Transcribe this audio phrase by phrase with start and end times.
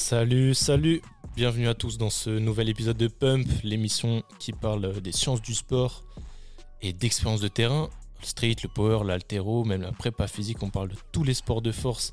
[0.00, 1.00] Salut, salut
[1.36, 5.54] Bienvenue à tous dans ce nouvel épisode de Pump, l'émission qui parle des sciences du
[5.54, 6.04] sport
[6.82, 7.88] et d'expérience de terrain.
[8.20, 11.62] Le street, le power, l'altéro, même la prépa physique, on parle de tous les sports
[11.62, 12.12] de force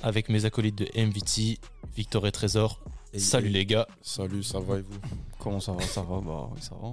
[0.00, 1.58] avec mes acolytes de MVT,
[1.96, 2.80] Victor et Trésor.
[3.12, 5.00] Et- Salut et- les gars Salut, ça va et vous?
[5.40, 5.82] Comment ça va?
[5.82, 6.92] Ça va Bah oui, ça va.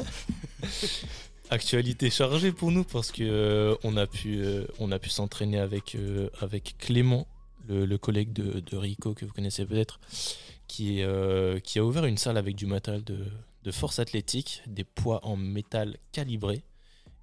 [1.50, 5.58] Actualité chargée pour nous parce que euh, on a pu, euh, on a pu s'entraîner
[5.58, 7.26] avec, euh, avec Clément,
[7.68, 10.00] le, collègue de, Rico que vous connaissez peut-être,
[10.80, 15.36] euh, qui a ouvert une salle avec du matériel de, force athlétique, des poids en
[15.36, 16.64] métal calibrés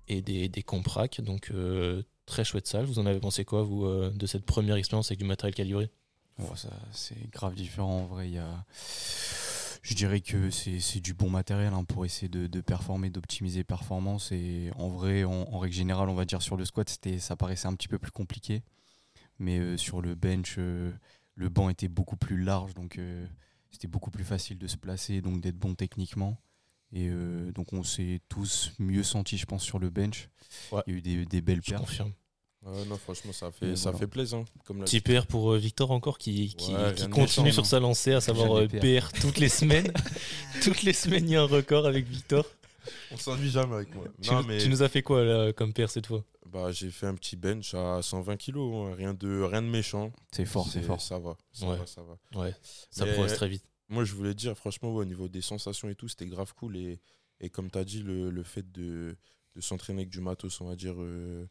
[0.07, 0.65] et des, des.
[1.19, 2.85] Donc euh, très chouette salle.
[2.85, 5.89] Vous en avez pensé quoi vous euh, de cette première expérience avec du matériel calibré?
[6.55, 8.31] Ça, c'est grave différent en vrai.
[9.83, 14.31] Je dirais que c'est du bon matériel hein, pour essayer de, performer, d'optimiser performance.
[14.31, 16.89] Et en vrai, en, règle générale, on va dire sur le squat,
[17.19, 18.63] ça paraissait un petit peu plus compliqué.
[19.41, 20.91] Mais euh, sur le bench, euh,
[21.35, 23.25] le banc était beaucoup plus large, donc euh,
[23.71, 26.37] c'était beaucoup plus facile de se placer, donc d'être bon techniquement.
[26.93, 30.29] Et euh, donc on s'est tous mieux sentis, je pense, sur le bench.
[30.71, 30.81] Ouais.
[30.87, 32.11] Il y a eu des, des belles Je confirme.
[32.63, 33.97] Ouais, non, franchement, ça fait, Et ça voilà.
[33.97, 34.37] fait plaisir.
[34.39, 37.67] hein, Comme l'a Petit PR pour euh, Victor encore qui, qui, Ouais, continue sur non.
[37.67, 39.91] sa lancée, à savoir PR toutes les semaines.
[40.61, 42.45] toutes les semaines, il y a un record avec Victor.
[43.11, 44.05] On s'ennuie jamais avec moi.
[44.21, 46.23] Tu, non, nous- mais tu nous as fait quoi là, comme PR cette fois?
[46.47, 48.87] Bah, j'ai fait un petit bench à 120 kilos.
[48.91, 50.11] hein, Rien, de, rien de méchant.
[50.31, 51.01] C'est fort, c'est fort.
[51.01, 51.77] Ça va, ça Ouais.
[51.77, 52.39] va, ça va.
[52.41, 52.55] Ouais,
[52.89, 53.63] ça Mais- progresse très vite.
[53.89, 56.77] Moi, je voulais dire, franchement, ouais, au niveau des sensations et tout, c'était grave cool.
[56.77, 56.99] Et,
[57.39, 59.15] et comme tu as dit, le, le fait de,
[59.55, 61.47] de s'entraîner avec du matos, on va dire, euh,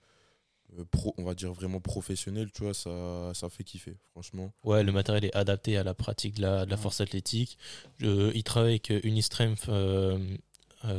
[0.78, 4.52] euh, pro, on va dire vraiment professionnel, tu vois, ça, ça fait kiffer, franchement.
[4.64, 6.82] Ouais, le matériel est adapté à la pratique de la, de la Ouais.
[6.82, 7.58] force athlétique.
[7.98, 10.18] Je- il travaille avec Unistrength, euh,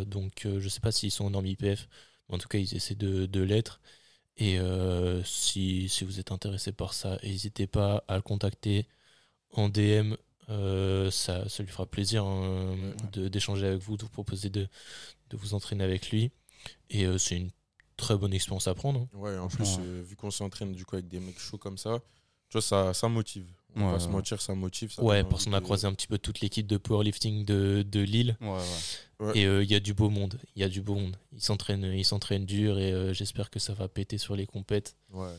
[0.05, 1.87] donc euh, je sais pas s'ils sont en norme IPF,
[2.29, 3.81] mais en tout cas ils essaient de, de l'être.
[4.37, 8.87] Et euh, si, si vous êtes intéressé par ça, n'hésitez pas à le contacter
[9.51, 10.15] en DM.
[10.49, 13.09] euh, ça, ça lui fera plaisir hein, Ouais.
[13.13, 14.67] de- d'échanger avec vous, de vous proposer de,
[15.31, 16.31] de vous entraîner avec lui.
[16.89, 17.51] Et euh, c'est une
[17.97, 19.01] très bonne expérience à prendre.
[19.13, 19.17] hein.
[19.17, 21.99] Ouais, en plus, euh, vu qu'on s'entraîne du coup avec des mecs chauds comme ça,
[22.49, 23.47] tu vois, ça, ça motive.
[23.75, 24.91] On va Ouais, se mentir, ça motive.
[24.91, 27.99] ça Ouais, parce qu'on a croisé un petit peu toute l'équipe de powerlifting de, de
[28.01, 28.37] Lille.
[28.41, 29.27] Ouais, ouais.
[29.27, 29.37] Ouais.
[29.39, 30.37] Et euh, il y a du beau monde.
[30.55, 31.15] Il y a du beau monde.
[31.31, 34.97] Ils s'entraînent, ils s'entraînent dur et euh, j'espère que ça va péter sur les compètes.
[35.11, 35.33] Ouais.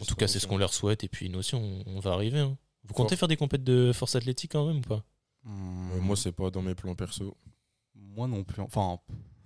[0.00, 1.04] En tout cas, c'est ce qu'on leur souhaite.
[1.04, 2.38] Et puis nous aussi, on, on va arriver.
[2.38, 2.56] hein.
[2.84, 5.04] Vous comptez faire des compètes de force athlétique quand même ou pas?
[5.44, 7.36] Ouais, moi, c'est pas dans mes plans perso.
[7.94, 8.62] moi non plus.
[8.62, 8.98] Enfin,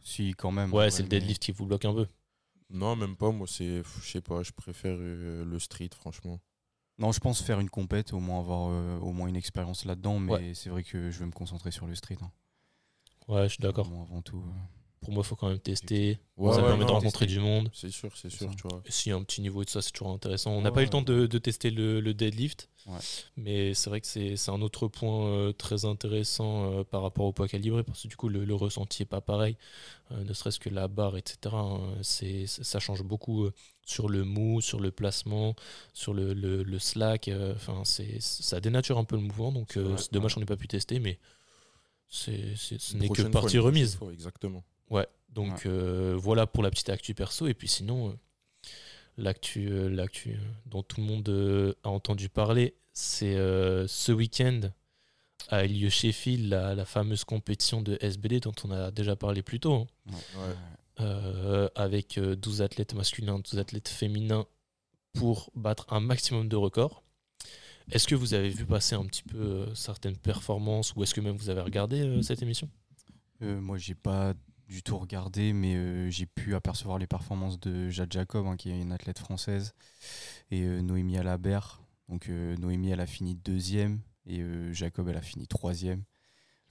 [0.05, 0.73] si, quand même.
[0.73, 2.07] Ouais, c'est le mais- deadlift qui vous bloque un peu.
[2.71, 3.31] Non, même pas.
[3.33, 6.41] Moi, c'est, je sais pas, je préfère euh, le street, franchement.
[6.99, 10.19] Non, je pense faire une compète, au moins avoir euh, au moins une expérience là-dedans,
[10.21, 10.53] mais Ouais.
[10.55, 12.19] c'est vrai que je veux me concentrer sur le street.
[12.23, 12.31] hein.
[13.27, 13.87] Ouais, je suis d'accord.
[13.87, 14.39] Vraiment, avant tout.
[14.47, 14.51] euh.
[15.05, 16.19] Pour moi, il faut quand même tester.
[16.37, 17.71] Ouais, ça ouais, permet de rencontrer du monde.
[17.73, 18.83] C'est sûr, c'est sûr, tu vois.
[19.07, 20.51] Et a un petit niveau de ça, c'est toujours intéressant.
[20.53, 22.69] On n'a pas eu le temps de, de tester le, le deadlift,
[23.37, 27.33] mais c'est vrai que c'est un autre point euh, très intéressant euh, par rapport au
[27.33, 29.57] poids calibré, parce que du coup, le, le ressenti est pas pareil,
[30.13, 31.55] Euh, ne serait-ce que la barre, etc.
[31.57, 33.49] hein, c'est ça change beaucoup
[33.87, 35.55] sur le mou, sur le placement,
[35.95, 37.31] sur le, le, le slack.
[37.57, 40.69] Enfin, c'est ça dénature un peu le mouvement, donc C'est dommage qu'on n'ait pas pu
[40.69, 41.19] tester, mais
[42.09, 43.97] c'est ce n'est que fois, partie remise.
[43.97, 44.63] fois, exactement.
[44.91, 47.47] Ouais, donc euh, voilà pour la petite actu perso.
[47.47, 48.13] Et puis sinon, euh,
[49.17, 54.61] l'actu euh, l'actu dont tout le monde a entendu parler, c'est ce week-end
[55.49, 59.43] a eu lieu Sheffield, la, la fameuse compétition de SBD dont on a déjà parlé
[59.43, 60.15] plus tôt, hein,
[60.99, 61.69] Ouais.
[61.75, 64.47] avec euh, 12 athlètes masculins, 12 athlètes féminins
[65.13, 67.03] pour battre un maximum de records.
[67.91, 71.21] Est-ce que vous avez vu passer un petit peu euh, certaines performances ou est-ce que
[71.21, 72.71] même vous avez regardé euh, cette émission?
[73.43, 74.33] Euh, moi, j'ai pas
[74.69, 78.71] du tout regardé, mais euh, j'ai pu apercevoir les performances de Jade Jacob, hein, qui
[78.71, 79.75] est une athlète française,
[80.51, 81.83] et euh, Noémie Alabert.
[82.09, 84.43] Donc, euh, Noémie, elle a fini deuxième, et
[84.73, 86.03] Jacob, elle a fini troisième.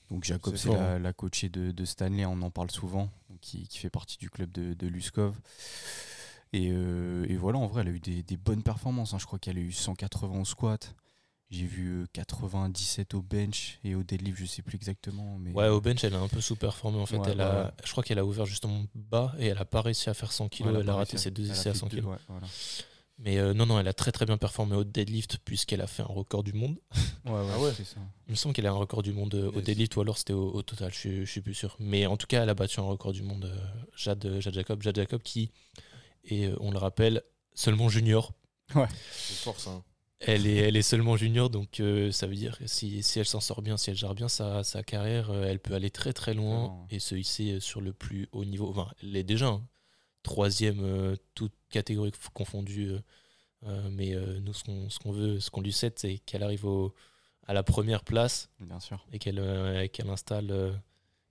[0.09, 0.99] Donc, Jacob, C'est la, hein.
[0.99, 4.29] la coachée de, de Stanley, on en parle souvent, donc qui, qui fait partie du
[4.29, 5.39] club de, de Luskov.
[6.51, 9.13] Et, et voilà, en vrai, elle a eu des, des bonnes performances.
[9.13, 9.17] hein.
[9.19, 10.95] Je crois qu'elle a eu 180 au squat.
[11.53, 15.37] J'ai vu euh, 97 au bench et au deadlift, je sais plus exactement.
[15.39, 15.51] Mais...
[15.51, 17.17] Ouais, au bench, elle a un peu sous-performé en fait.
[17.17, 17.71] Ouais, elle ouais, a, ouais.
[17.85, 20.49] Je crois qu'elle a ouvert justement bas et elle a pas réussi à faire 100
[20.49, 20.65] kg.
[20.65, 22.07] Ouais, elle a raté ses deux essais à fait 100 deux, kg.
[22.07, 22.47] ouais, voilà.
[23.19, 26.01] Mais euh, non, non, elle a très très bien performé au deadlift puisqu'elle a fait
[26.01, 26.79] un record du monde.
[27.25, 27.71] Ouais, ouais, Ah ouais.
[27.77, 27.97] c'est ça.
[28.27, 29.63] Il me semble qu'elle a un record du monde euh, au Yes.
[29.65, 31.75] deadlift ou alors c'était au, au total, je, suis- je suis plus sûr.
[31.79, 33.55] Mais en tout cas, elle a battu un record du monde, euh,
[33.95, 34.81] Jade, Jade Jacob.
[34.81, 35.51] Jade Jacob qui
[36.25, 37.21] est, euh, on le rappelle,
[37.53, 38.31] seulement junior.
[38.73, 39.69] C'est fort, ça.
[39.69, 39.83] hein.
[40.25, 43.25] Elle est, elle est seulement junior, donc euh, ça veut dire que si, si elle
[43.25, 46.13] s'en sort bien, si elle gère bien sa, sa carrière, euh, elle peut aller très
[46.13, 48.69] très loin et se hisser sur le plus haut niveau.
[48.69, 49.67] Enfin, elle est déjà hein.
[50.23, 52.99] troisième, euh, toute catégorie conf- confondue, euh,
[53.65, 56.43] Euh, mais euh, nous, ce qu'on ce qu'on veut, ce qu'on lui souhaite, c'est qu'elle
[56.43, 56.93] arrive au,
[57.47, 59.05] à la première place Bien sûr.
[59.13, 60.73] et qu'elle euh, qu'elle installe, euh,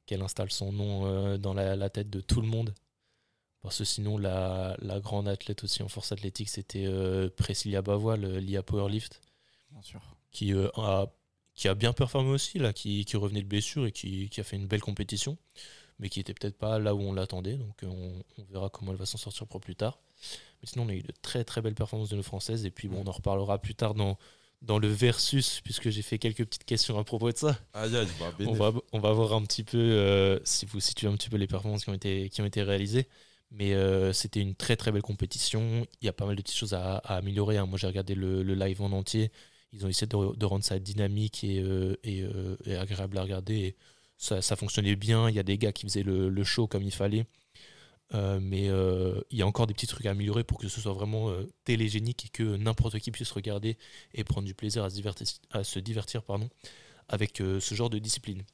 [0.06, 2.72] qu'elle installe son nom euh, dans la, la tête de tout le monde.
[3.62, 8.16] Parce que sinon, la, la grande athlète aussi en force athlétique, c'était euh, Priscilla Bavois,
[8.16, 9.20] l'IA Powerlift,
[9.70, 10.00] Bien sûr.
[10.32, 11.06] qui, euh, a,
[11.54, 14.44] qui a bien performé aussi, là, qui, qui revenait de blessure et qui, qui a
[14.44, 15.38] fait une belle compétition,
[16.00, 17.56] mais qui était peut-être pas là où on l'attendait.
[17.56, 20.00] Donc, euh, on, on verra comment elle va s'en sortir pour plus tard.
[20.60, 22.66] Mais sinon, on a eu de très très belles performances de nos Françaises.
[22.66, 24.18] Et puis, bon, on en reparlera plus tard dans,
[24.60, 27.56] dans le versus, puisque j'ai fait quelques petites questions à propos de ça.
[28.48, 31.36] On va, on va voir un petit peu, euh, si vous situez un petit peu
[31.36, 33.06] les performances qui ont été, qui ont été réalisées.
[33.52, 35.86] Mais euh, c'était une très très belle compétition.
[36.00, 37.58] Il y a pas mal de petites choses à, améliorer.
[37.58, 37.66] hein.
[37.66, 39.30] Moi, j'ai regardé le, live en entier.
[39.72, 43.76] Ils ont essayé de, rendre ça dynamique et, euh, euh, agréable à regarder.
[44.16, 45.28] Ça, fonctionnait bien.
[45.28, 47.26] Il y a des gars qui faisaient le, show comme il fallait.
[48.14, 48.66] Mais
[49.30, 51.30] il y a encore des petits trucs à améliorer pour que ce soit vraiment
[51.64, 53.76] télégénique et que n'importe qui puisse regarder
[54.14, 56.48] et prendre du plaisir à se divertir, à se divertir pardon,
[57.08, 58.44] avec ce genre de discipline.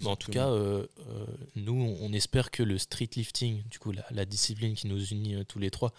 [0.00, 1.26] Mais en tout cas, euh, euh,
[1.56, 5.34] nous, on espère que le street lifting, du coup, la, la discipline qui nous unit
[5.34, 5.92] euh, tous les trois,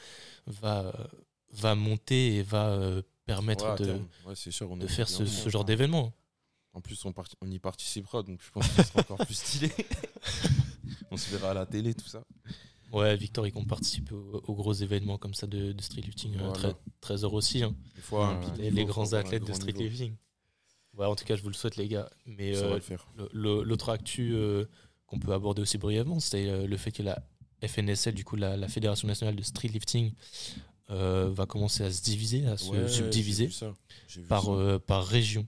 [0.48, 1.10] va,
[1.52, 2.80] va monter et va
[3.26, 4.08] permettre Ouais, de, terme.
[4.26, 6.14] Ouais, c'est sûr, on de est faire ce, genre d'événement.
[6.74, 9.72] En plus, on, on y participera, donc je pense que ce sera encore plus stylé.
[11.12, 12.24] on se verra à la télé, tout ça.
[12.92, 16.36] Ouais, Victor, il compte participer aux, aux gros événements comme ça de, de street lifting.
[16.38, 16.76] Voilà.
[17.10, 17.64] Heureux aussi.
[17.64, 17.76] hein.
[17.96, 20.16] Des fois, les, les grands athlètes de street lifting.
[20.98, 22.10] Ouais, en tout cas, je vous le souhaite, les gars.
[22.26, 23.08] Mais Ça euh, va le faire.
[23.34, 24.66] l'autre actu euh,
[25.08, 27.22] qu'on peut aborder aussi brièvement, c'est euh, le fait que la
[27.66, 30.12] FNSL, du coup, la, la Fédération nationale de street lifting,
[30.92, 33.50] euh, va commencer à se diviser, à se Ouais, subdiviser
[34.28, 35.46] par, euh, par région.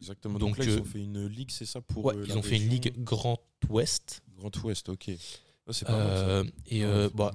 [0.00, 0.38] Exactement.
[0.38, 2.42] Donc, donc, là, ils ont fait une ligue, c'est ça pour Ouais, ils la ont
[2.42, 3.38] fait une ligue Grand
[3.68, 4.22] Ouest.
[4.36, 5.10] Grand Ouest, ok.
[5.70, 6.50] C'est pas mal, ça.
[6.66, 7.32] Et Ouais, bah,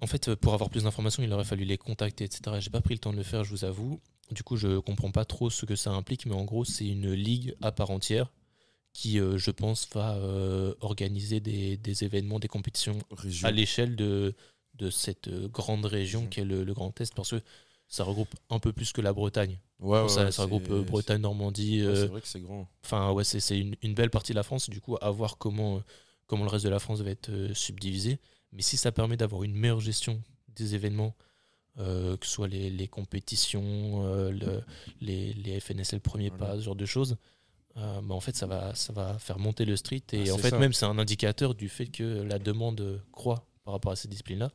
[0.00, 2.56] en fait, pour avoir plus d'informations, il aurait fallu les contacter, etc.
[2.60, 4.00] J'ai pas pris le temps de le faire, je vous avoue.
[4.30, 7.12] Du coup, je comprends pas trop ce que ça implique, mais en gros, c'est une
[7.12, 8.30] ligue à part entière
[8.92, 13.48] qui, euh, je pense, va euh, organiser des, des événements, des compétitions Région.
[13.48, 14.34] à l'échelle de,
[14.74, 16.30] de cette euh, grande région Région.
[16.30, 17.40] qui est le, le Grand Est, parce que
[17.86, 19.58] ça regroupe un peu plus que la Bretagne.
[19.78, 22.68] Ouais, ouais, ça, regroupe Bretagne, Normandie, ouais, c'est vrai que c'est grand.
[22.84, 24.68] Enfin, ouais, c'est une, une belle partie de la France.
[24.68, 25.80] Du coup, à voir comment,
[26.26, 28.18] comment le reste de la France va être subdivisé.
[28.52, 31.14] Mais si ça permet d'avoir une meilleure gestion des événements,
[31.78, 34.62] euh, que ce soit les, les compétitions, euh, le-
[35.00, 36.46] les, les FNSL premier Voilà.
[36.54, 37.16] pas, ce genre de choses,
[37.76, 40.02] euh, bah, en fait, ça va, ça va faire monter le street.
[40.12, 40.58] Et Ah, en fait, ça.
[40.58, 44.50] même, c'est un indicateur du fait que la demande croît par rapport à ces disciplines-là.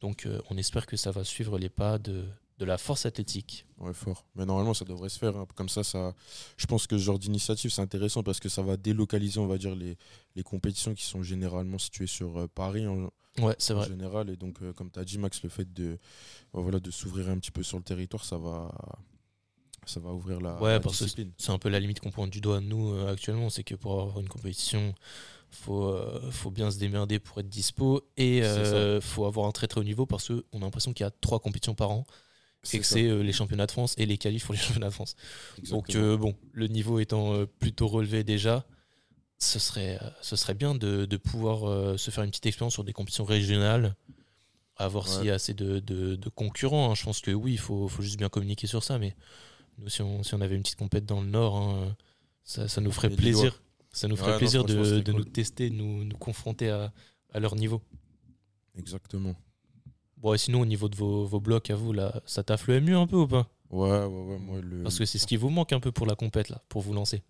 [0.00, 2.24] Donc, euh, on espère que ça va suivre les pas de,
[2.62, 3.66] de la force athlétique.
[3.78, 4.24] Ouais, fort.
[4.36, 5.36] Mais normalement, ça devrait se faire.
[5.36, 5.46] hein.
[5.56, 6.14] Comme ça, ça,
[6.56, 9.58] je pense que ce genre d'initiative, c'est intéressant parce que ça va délocaliser, on va
[9.58, 9.96] dire, les,
[10.36, 13.88] les compétitions qui sont généralement situées sur euh, Paris en, Ouais, en vrai.
[13.88, 14.30] général.
[14.30, 15.96] Et donc, euh, comme tu as dit, Max, le fait de, euh,
[16.52, 18.70] voilà, de s'ouvrir un petit peu sur le territoire, ça va,
[19.86, 21.32] ça va ouvrir la, Ouais, la parce que discipline.
[21.38, 24.20] c'est un peu la limite qu'on pointe du doigt nous actuellement, c'est que pour avoir
[24.20, 24.94] une compétition,
[25.50, 25.94] faut
[26.30, 29.84] faut bien se démerder pour être dispo et euh, faut avoir un très très haut
[29.84, 32.06] niveau parce qu'on a l'impression qu'il y a trois compétitions par an
[32.72, 34.94] et que c'est euh, les championnats de France et les qualifs pour les championnats de
[34.94, 35.16] France.
[35.70, 36.04] Donc Exactement.
[36.04, 38.64] euh, bon, le niveau étant euh, plutôt relevé déjà,
[39.38, 42.92] ce serait ce serait bien de, de pouvoir se faire une petite expérience sur des
[42.92, 43.96] compétitions régionales.
[44.76, 45.10] À voir Ouais.
[45.14, 46.90] s'il y a assez de, de- de concurrents.
[46.90, 46.94] hein.
[46.94, 48.98] Je pense que oui, il faut, faut juste bien communiquer sur ça.
[48.98, 49.14] Mais
[49.78, 51.96] nous, si on, si on avait une petite compète dans le Nord, hein,
[52.42, 53.60] ça, ça nous ferait Les plaisir.
[53.92, 55.14] Ça nous ferait Ouais, plaisir de, cool.
[55.14, 56.92] nous tester, de nous, nous confronter à,
[57.32, 57.82] à leur niveau.
[58.78, 59.34] Exactement.
[60.22, 62.80] Bon, et sinon, au niveau de vos, vos blocs à vous, là, ça taffe le
[62.80, 63.48] mieux un peu ou pas?
[63.70, 64.38] Ouais, ouais, ouais.
[64.38, 64.82] Moi, le...
[64.84, 66.92] Parce que c'est ce qui vous manque un peu pour la compète, là, pour vous
[66.94, 67.22] lancer.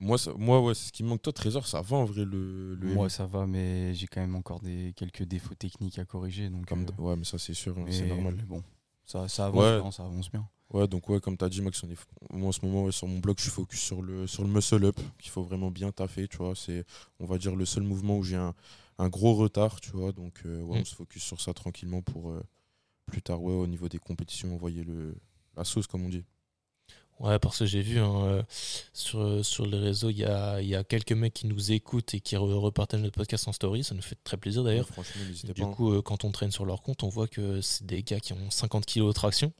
[0.00, 1.22] moi, ça- moi ouais, c'est ce qui me manque.
[1.22, 4.34] Toi, Trésor, ça va en vrai, le, le Moi, ça va, mais j'ai quand même
[4.34, 6.50] encore des, quelques défauts techniques à corriger.
[6.50, 8.34] Donc, Comme- euh, Ouais, mais ça, c'est sûr, hein, c'est normal.
[8.36, 8.62] mais Bon,
[9.04, 9.80] ça, ça avance Ouais.
[9.80, 10.46] bien, ça avance bien.
[10.72, 11.96] Ouais, donc ouais, comme tu as dit, Max, on est,
[12.32, 14.48] moi en ce moment, ouais, sur mon blog, je suis focus sur le, sur le
[14.48, 16.54] muscle up, qu'il faut vraiment bien taffer, tu vois.
[16.56, 16.84] C'est,
[17.20, 18.54] on va dire, le seul mouvement où j'ai un,
[18.98, 20.12] un gros retard, tu vois.
[20.12, 20.82] Donc, euh, ouais, Mm.
[20.82, 22.42] on se focus sur ça tranquillement pour euh,
[23.06, 25.14] plus tard, ouais, au niveau des compétitions, envoyer le,
[25.56, 26.24] la sauce, comme on dit.
[27.20, 28.42] Ouais, parce que j'ai vu hein, euh,
[28.92, 32.12] sur, sur les réseaux, il y a, il y a quelques mecs qui nous écoutent
[32.14, 33.84] et qui re- repartagent notre podcast en story.
[33.84, 34.86] Ça nous fait très plaisir d'ailleurs.
[34.86, 35.68] Ouais, franchement, n'hésitez Du pas.
[35.68, 35.72] hein.
[35.72, 38.50] coup, quand on traîne sur leur compte, on voit que c'est des gars qui ont
[38.50, 39.52] 50 kilos de traction.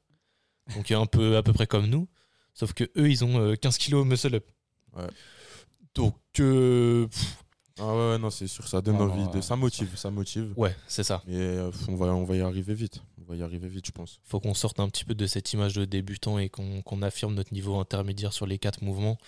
[0.74, 2.08] Donc un peu à peu près comme nous.
[2.54, 4.50] Sauf que eux, ils ont euh, 15 kilos muscle up.
[4.96, 5.06] Ouais.
[5.94, 7.43] Donc, euh, pff,
[7.80, 9.28] Ah ouais, ouais, non, c'est sûr, ça donne Non, envie.
[9.36, 10.52] de, ça motive, ça motive.
[10.56, 11.22] ouais, c'est ça.
[11.26, 13.02] Mais euh, on, va, on va y arriver vite.
[13.20, 14.20] On va y arriver vite, je pense.
[14.22, 17.52] Faut qu'on sorte un petit peu de cette image de débutant et qu'on affirme notre
[17.52, 19.18] niveau intermédiaire sur les quatre mouvements.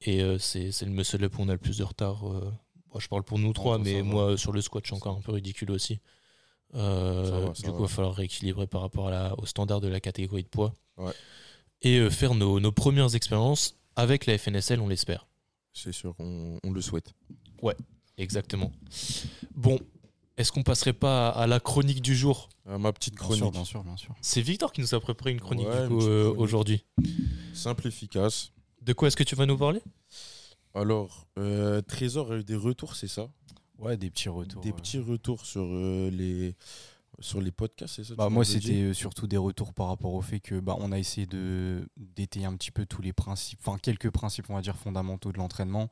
[0.00, 2.26] Et euh, c'est le muscle up où on a le plus de retard.
[2.28, 2.52] euh.
[2.98, 5.32] Je parle pour nous trois, mais moi, sur le squat, je suis encore un peu
[5.32, 6.00] ridicule aussi.
[6.74, 7.88] Euh, va, du coup, il va.
[7.88, 10.72] falloir rééquilibrer par rapport à la, au standard de la catégorie de poids.
[10.96, 11.12] Ouais.
[11.82, 15.26] Et euh, faire nos, nos premières expériences avec la FNSL, on l'espère.
[15.74, 17.12] C'est sûr, on, on le souhaite.
[18.18, 18.72] Exactement.
[19.54, 19.78] Bon,
[20.36, 23.42] est-ce qu'on passerait pas à, la chronique du jour Ah, ma petite Bien chronique.
[23.42, 24.14] sûr, bien sûr, bien sûr.
[24.20, 26.84] C'est Victor qui nous a préparé une chronique Ouais, euh, aujourd'hui.
[27.52, 28.52] Simple, efficace.
[28.82, 29.82] De quoi est-ce que tu vas nous parler?
[30.74, 33.28] Alors, euh, Trésor a eu des retours, c'est ça?
[33.78, 34.62] Ouais, des petits retours.
[34.62, 34.76] Des ouais.
[34.76, 36.54] petits retours sur les les
[37.20, 40.20] sur les podcasts, c'est ça Bah, moi, c'était euh, surtout des retours par rapport au
[40.20, 43.78] fait que bah, on a essayé de d'étayer un petit peu tous les principes, enfin
[43.78, 45.88] quelques principes, on va dire fondamentaux de l'entraînement.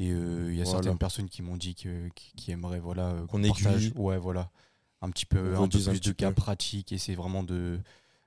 [0.00, 0.78] Et euh, il y a Voilà.
[0.82, 4.50] certaines personnes qui m'ont dit que qui, qui aimeraient voilà euh, Qu'on partage- ouais voilà,
[5.02, 6.34] un petit peu, un peu un plus de cas peu.
[6.34, 7.80] pratiques et c'est vraiment de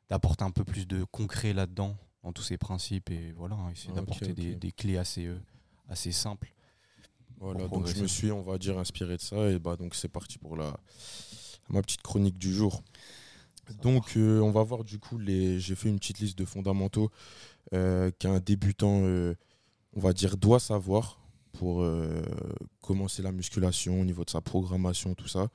[0.09, 3.93] d'apporter un peu plus de concret là-dedans dans tous ces principes et voilà, hein, essayer
[3.93, 5.39] d'apporter Des, clés assez euh,
[5.87, 6.53] assez simples.
[7.39, 9.49] Voilà, donc je me suis, on va dire, inspiré de ça.
[9.49, 10.77] Et bah donc c'est parti pour la
[11.69, 12.83] ma petite chronique du jour.
[13.81, 15.57] Donc euh, on va voir du coup les.
[15.59, 17.09] J'ai fait une petite liste de fondamentaux
[17.73, 19.33] euh, qu'un débutant, euh,
[19.95, 21.20] on va dire, doit savoir
[21.51, 22.21] pour euh,
[22.81, 25.49] commencer la musculation au niveau de sa programmation, tout ça.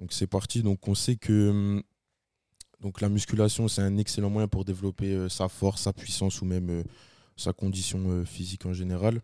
[0.00, 0.62] Donc c'est parti.
[0.62, 1.82] Donc on sait que hum,
[2.80, 6.44] donc la musculation c'est un excellent moyen pour développer euh, sa force, sa puissance ou
[6.44, 6.82] même euh,
[7.36, 9.20] sa condition physique en général.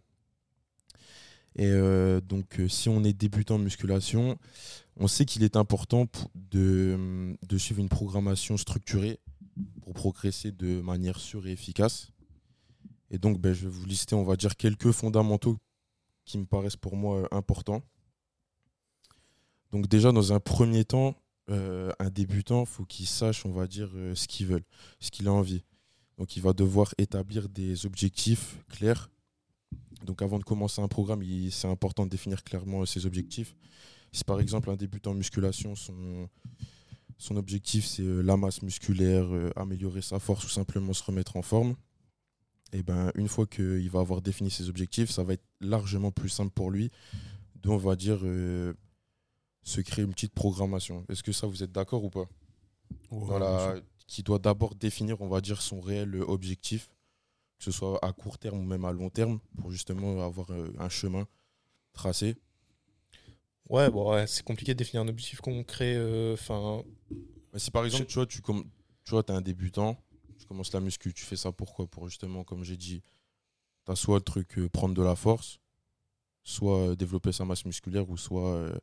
[1.57, 1.73] Et
[2.29, 4.39] donc, si on est débutant en musculation,
[4.97, 9.19] on sait qu'il est important de, de suivre une programmation structurée
[9.83, 12.13] pour progresser de manière sûre et efficace.
[13.11, 15.59] Et donc, ben, je vais vous lister, on va dire, quelques fondamentaux
[16.31, 17.83] qui me paraissent pour moi euh, importants.
[19.73, 21.17] Donc, déjà, dans un premier temps,
[21.51, 24.63] euh, un débutant, faut qu'il sache, on va dire, euh, ce qu'il veut,
[25.01, 25.65] ce qu'il a envie.
[26.19, 29.11] Donc, il va devoir établir des objectifs clairs
[30.07, 33.55] donc avant de commencer un programme, c'est important de définir clairement ses objectifs.
[34.13, 36.27] Si par exemple un débutant en musculation, son,
[37.19, 41.77] son objectif c'est la masse musculaire, améliorer sa force ou simplement se remettre en forme,
[42.73, 46.29] et ben une fois qu'il va avoir défini ses objectifs, ça va être largement plus
[46.29, 46.91] simple pour lui
[47.62, 48.75] de, on va dire, euh,
[49.62, 51.05] se créer une petite programmation.
[51.09, 52.27] Est-ce que ça vous êtes d'accord ou pas?
[54.07, 56.91] Qui doit d'abord définir, on va dire, son réel euh, objectif
[57.59, 60.73] que ce soit à court terme ou même à long terme, pour justement avoir euh,
[60.79, 61.27] un chemin
[61.93, 62.37] tracé.
[63.69, 65.97] Ouais, bon, ouais, c'est compliqué de définir un objectif concret.
[66.33, 66.83] Enfin,
[67.57, 68.65] si par exemple, Je- tu vois, tu, com-
[69.05, 70.03] tu vois, es un débutant,
[70.41, 73.03] tu commences la muscu, tu fais ça pourquoi Pour justement, comme j'ai dit,
[73.87, 75.61] tu as soit le truc euh, prendre de la force,
[76.45, 78.75] soit euh, développer sa masse musculaire, ou soit euh,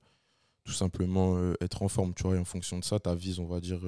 [0.64, 3.40] tout simplement euh, être en forme, tu vois, et en fonction de ça, tu avises,
[3.40, 3.82] on va dire,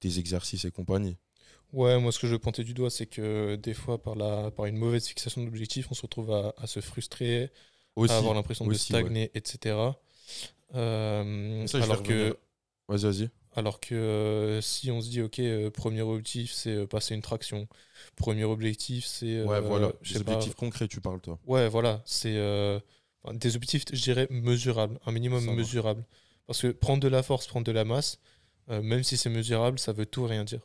[0.00, 1.16] tes exercices et compagnie.
[1.72, 4.50] ouais, moi, ce que je veux pointer du doigt, c'est que des fois, par, la,
[4.50, 7.50] par une mauvaise fixation d'objectif, on se retrouve à, à se frustrer,
[7.96, 8.78] Aussi, à avoir l'impression de ouais.
[8.78, 9.76] stagner, etc.
[10.72, 11.20] Ça,
[11.82, 12.36] alors que.
[12.88, 13.30] Vas-y, vas-y.
[13.56, 17.22] Alors que euh, si on se dit, ok, euh, premier objectif, c'est euh, passer une
[17.22, 17.66] traction.
[18.14, 19.42] Premier objectif, c'est.
[19.42, 19.92] Ouais, voilà.
[20.02, 20.32] Des pas.
[20.32, 21.38] objectifs concrets, tu parles, toi.
[21.46, 22.02] Ouais, voilà.
[22.04, 22.34] C'est
[23.32, 24.98] des objectifs, je dirais, mesurables.
[25.06, 26.04] Un minimum Ça mesurable.
[26.46, 28.20] Parce que prendre de la force, prendre de la masse,
[28.68, 30.60] même si c'est mesurable, ça veut tout rien dire.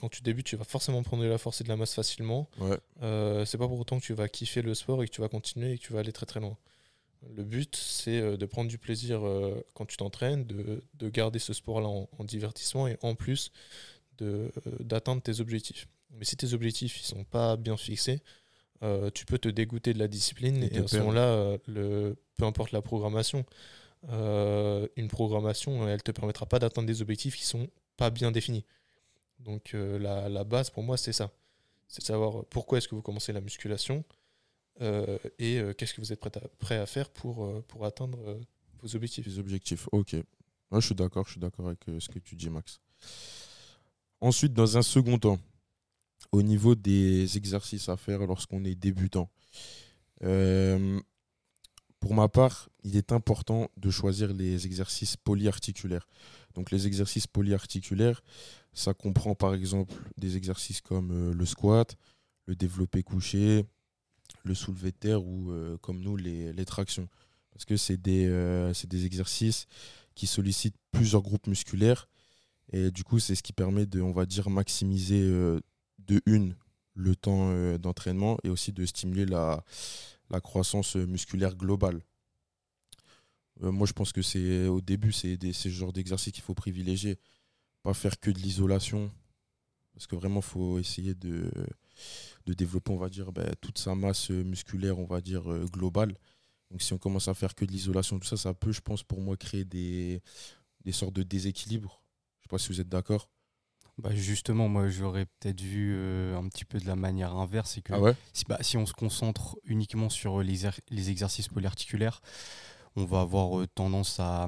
[0.00, 2.48] Quand tu débutes, tu vas forcément prendre de la force et de la masse facilement.
[2.58, 2.78] Ouais.
[3.02, 5.28] Euh, c'est pas pour autant que tu vas kiffer le sport et que tu vas
[5.28, 6.56] continuer et que tu vas aller très très loin.
[7.34, 11.38] Le but, c'est euh, de prendre du plaisir euh, quand tu t'entraînes, de, de garder
[11.38, 13.50] ce sport-là en, en divertissement et en plus
[14.18, 15.88] de, euh, d'atteindre tes objectifs.
[16.12, 18.22] Mais si tes objectifs ils sont pas bien fixés,
[18.82, 22.80] euh, tu peux te dégoûter de la discipline Et à ce moment-là, peu importe la
[22.82, 23.44] programmation,
[24.10, 28.64] euh, une programmation, elle te permettra pas d'atteindre des objectifs qui sont pas bien définis.
[29.40, 31.30] Donc euh, la, la base pour moi, c'est ça.
[31.88, 34.04] C'est de savoir pourquoi est-ce que vous commencez la musculation
[34.80, 36.20] et euh, qu'est-ce que vous êtes
[36.58, 38.40] prêt à, faire pour, euh, atteindre euh,
[38.80, 39.26] vos objectifs?
[39.26, 40.16] Les objectifs, ok.
[40.70, 42.80] Moi, je suis d'accord, je suis d'accord avec euh, ce que tu dis, Max.
[44.20, 45.38] Ensuite, dans un second temps,
[46.32, 49.30] au niveau des exercices à faire lorsqu'on est débutant,
[50.22, 51.00] euh,
[52.00, 56.06] pour ma part, il est important de choisir les exercices polyarticulaires.
[56.54, 58.22] Donc, les exercices polyarticulaires,
[58.72, 61.96] ça comprend par exemple des exercices comme euh, le squat,
[62.46, 63.64] le développé couché,
[64.44, 67.08] le soulevé de terre ou, euh, comme nous, les, les tractions
[67.52, 69.66] parce que c'est des, euh, des exercices
[70.14, 72.08] qui sollicitent plusieurs groupes musculaires
[72.72, 75.60] et du coup c'est ce qui permet de on va dire maximiser euh,
[75.98, 76.54] de une
[76.94, 79.64] le temps d'entraînement et aussi de stimuler la,
[80.30, 82.00] la croissance musculaire globale.
[83.60, 87.20] Moi je pense que c'est au début c'est ce genre d'exercice qu'il faut privilégier,
[87.84, 89.12] pas faire que de l'isolation
[89.94, 91.50] parce que vraiment faut essayer de,
[92.46, 96.14] de développer on va dire ben, toute sa masse musculaire on va dire euh, globale
[96.70, 99.02] Donc si on commence à faire que de l'isolation, tout ça, ça peut, je pense,
[99.02, 100.22] pour moi, créer des,
[100.84, 102.02] des sortes de déséquilibres.
[102.40, 103.30] Je sais pas si vous êtes d'accord.
[103.98, 107.82] Bah justement, moi j'aurais peut-être vu euh, un petit peu de la manière inverse, c'est
[107.82, 108.14] que Ah ouais?
[108.32, 112.20] si, bah, si on se concentre uniquement sur les, er- les exercices polyarticulaires,
[112.96, 114.46] on va avoir euh, tendance à,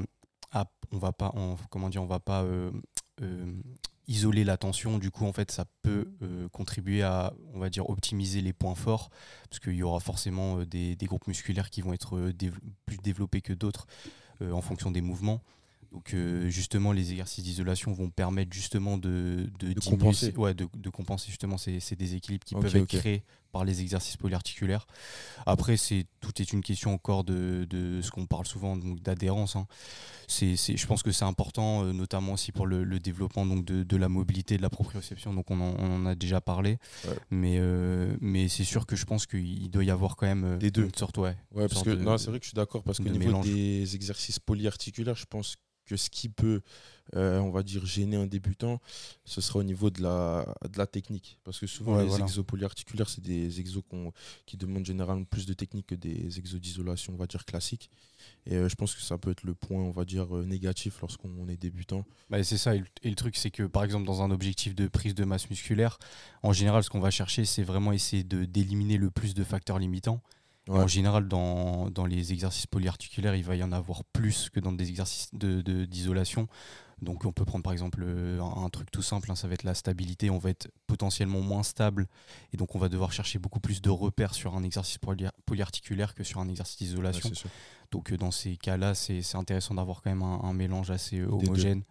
[0.52, 1.34] à- on va pas,
[1.70, 2.70] comment dire, on va pas euh,
[3.22, 3.52] euh,
[4.10, 4.98] isoler la tension.
[4.98, 8.74] Du coup, en fait, ça peut euh, contribuer à, on va dire, optimiser les points
[8.74, 9.08] forts,
[9.48, 12.58] parce qu'il y aura forcément euh, des, des groupes musculaires qui vont être euh, dév-
[12.86, 13.86] plus développés que d'autres
[14.42, 15.40] euh, en fonction des mouvements.
[15.92, 19.50] Donc euh, justement, les exercices d'isolation vont permettre justement de,
[19.90, 20.30] compenser.
[20.32, 23.80] ces- ouais, de, de compenser justement ces, ces déséquilibres qui peuvent être créés par les
[23.80, 24.86] exercices polyarticulaires.
[25.46, 29.56] Après, c'est tout est une question encore de, de ce qu'on parle souvent donc d'adhérence.
[29.56, 29.66] hein.
[30.28, 33.82] C'est, je pense que c'est important, euh, notamment aussi pour le, le développement donc de,
[33.82, 35.34] de la mobilité, de la proprioception.
[35.34, 36.78] Donc on en, on en a déjà parlé,
[37.08, 37.16] Ouais.
[37.30, 40.56] mais euh, mais c'est sûr que je pense qu'il doit y avoir quand même euh,
[40.58, 40.84] Des deux.
[40.84, 41.36] une sorte ouais.
[41.52, 43.18] Ouais, parce sorte que de- non, c'est vrai que je suis d'accord parce qu'au niveau
[43.26, 43.46] mélange.
[43.46, 46.60] des exercices polyarticulaires, je pense que ce qui peut,
[47.16, 48.80] euh, on va dire, gêner un débutant,
[49.24, 51.38] ce sera au niveau de la, de la technique.
[51.44, 52.24] Parce que souvent, Ouais, les voilà.
[52.24, 53.82] exos polyarticulaires, c'est des exos
[54.46, 57.90] qui demandent généralement plus de technique que des exos d'isolation, on va dire, classiques.
[58.46, 61.00] Et euh, je pense que ça peut être le point, on va dire, euh, négatif
[61.00, 62.04] lorsqu'on est débutant.
[62.28, 64.74] Bah, c'est ça, et le, et le truc c'est que par exemple dans un objectif
[64.74, 65.98] de prise de masse musculaire,
[66.42, 69.78] en général ce qu'on va chercher c'est vraiment essayer de d'éliminer le plus de facteurs
[69.78, 70.20] limitants.
[70.68, 70.78] Ouais.
[70.78, 74.72] En général dans, dans les exercices polyarticulaires il va y en avoir plus que dans
[74.72, 76.46] des exercices de- de- d'isolation.
[77.02, 79.54] Donc on peut prendre par exemple euh, un, un truc tout simple, hein, ça va
[79.54, 82.06] être la stabilité, on va être potentiellement moins stable
[82.52, 86.14] et donc on va devoir chercher beaucoup plus de repères sur un exercice poly- polyarticulaire
[86.14, 87.28] que sur un exercice d'isolation.
[87.90, 91.26] donc euh, dans ces cas-là c'est intéressant d'avoir quand même un, un mélange assez euh,
[91.48, 91.82] homogène.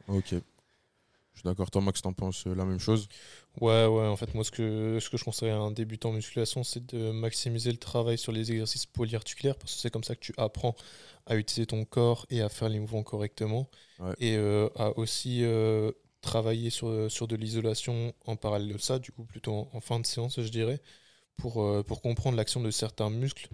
[1.39, 1.72] Je suis d'accord.
[1.72, 3.08] Toi, Max, t'en penses euh, la même chose
[3.62, 6.13] Ouais, ouais, en fait, moi, ce que, ce que je conseillerais à un débutant en
[6.13, 10.15] musculation, c'est de maximiser le travail sur les exercices polyarticulaires, parce que c'est comme ça
[10.15, 10.75] que tu apprends
[11.25, 13.70] à utiliser ton corps et à faire les mouvements correctement.
[14.00, 14.14] Ouais.
[14.20, 19.14] Et euh, à aussi euh, travailler sur, sur de l'isolation en parallèle de ça, du
[19.14, 20.81] coup, plutôt en, en fin de séance, je dirais,
[21.37, 23.48] pour, euh, pour comprendre l'action de certains muscles.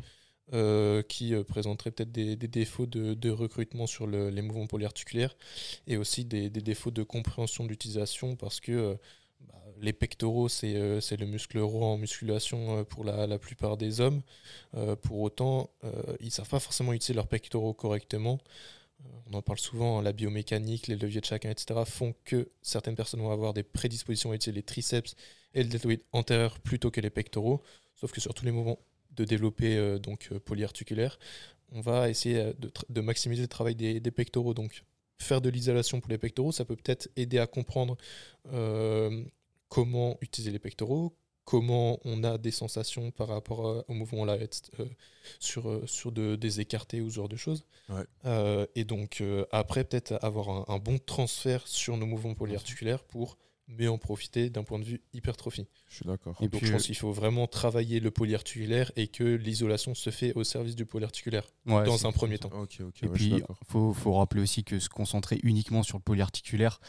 [0.53, 5.35] Euh, qui euh, présenteraient peut-être des, défauts de, recrutement sur le- les mouvements polyarticulaires
[5.87, 8.95] et aussi des, défauts de compréhension d'utilisation parce que euh,
[9.41, 14.21] bah, les pectoraux, c'est le muscle roi en musculation pour la, plupart des hommes.
[15.01, 15.71] Pour autant,
[16.19, 18.39] ils ne savent pas forcément utiliser leurs pectoraux correctement.
[19.29, 22.95] On en parle souvent, hein, la biomécanique, les leviers de chacun, etc., font que certaines
[22.95, 25.15] personnes vont avoir des prédispositions à utiliser les triceps
[25.53, 27.61] et le deltoïde antérieur plutôt que les pectoraux.
[27.95, 28.79] Sauf que sur tous les mouvements
[29.15, 31.17] de développer euh, donc euh, polyarticulaire,
[31.71, 32.53] on va essayer euh,
[32.89, 34.53] de, maximiser le travail des, des pectoraux.
[34.53, 34.83] Donc,
[35.17, 37.97] faire de l'isolation pour les pectoraux, ça peut peut-être aider à comprendre
[39.69, 44.37] comment utiliser les pectoraux, comment on a des sensations par rapport au mouvement là,
[44.79, 44.85] euh,
[45.39, 47.65] sur, sur de- des écartés ou ce genre de choses.
[47.89, 48.03] Ouais.
[48.25, 53.03] Euh, et donc, euh, après, peut-être avoir un, un bon transfert sur nos mouvements polyarticulaires
[53.03, 55.67] pour mieux en profiter d'un point de vue hypertrophie.
[55.89, 56.37] Je suis d'accord.
[56.41, 59.95] Et Donc puis, je euh, pense qu'il faut vraiment travailler le polyarticulaire et que l'isolation
[59.95, 62.51] se fait au service du polyarticulaire Ouais, dans un premier temps.
[62.53, 63.03] Ok, ok.
[63.03, 63.59] Et ouais, puis, d'accord.
[63.67, 66.79] faut, faut rappeler aussi que se concentrer uniquement sur le polyarticulaire,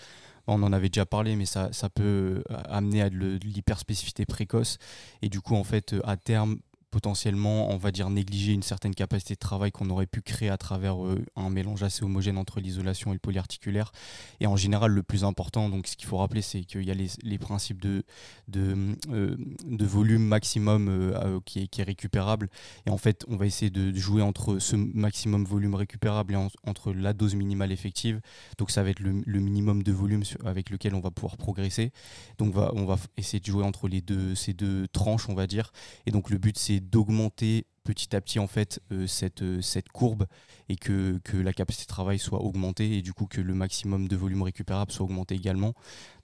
[0.46, 4.78] on en avait déjà parlé, mais ça, ça peut euh, amener à de l'hyperspécificité précoce.
[5.22, 6.58] Et du coup, en fait, euh, à terme,
[6.90, 10.56] potentiellement, on va dire négliger une certaine capacité de travail qu'on aurait pu créer à
[10.56, 13.92] travers euh, un mélange assez homogène entre l'isolation et le polyarticulaire.
[14.40, 16.94] Et en général, le plus important, donc ce qu'il faut rappeler, c'est qu'il y a
[16.94, 18.02] les, principes de,
[18.48, 19.36] de, euh,
[19.80, 22.48] volume maximum euh, qui, est, récupérable.
[22.86, 26.48] Et en fait, on va essayer de jouer entre ce maximum volume récupérable et en-
[26.66, 28.20] entre la dose minimale effective.
[28.58, 31.92] Donc ça va être le, minimum de volume avec lequel on va pouvoir progresser.
[32.38, 35.46] Donc va- on va essayer de jouer entre les deux, ces deux tranches, on va
[35.46, 35.72] dire.
[36.06, 39.88] Et donc le but, c'est d'augmenter petit à petit en fait euh, cette, euh, cette
[39.90, 40.26] courbe
[40.68, 44.08] et que, que la capacité de travail soit augmentée et du coup que le maximum
[44.08, 45.72] de volume récupérable soit augmenté également.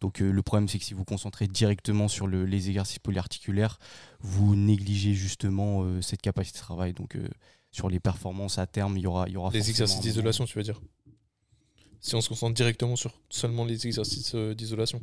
[0.00, 3.78] Donc euh, le problème c'est que si vous concentrez directement sur le- les exercices polyarticulaires,
[4.20, 6.92] vous négligez justement cette capacité de travail.
[6.94, 7.16] Donc
[7.70, 10.58] sur les performances à terme, il y aura, il y aura Les exercices d'isolation, tu
[10.58, 10.80] veux dire?
[12.00, 15.00] Si on se concentre directement sur seulement les exercices d'isolation?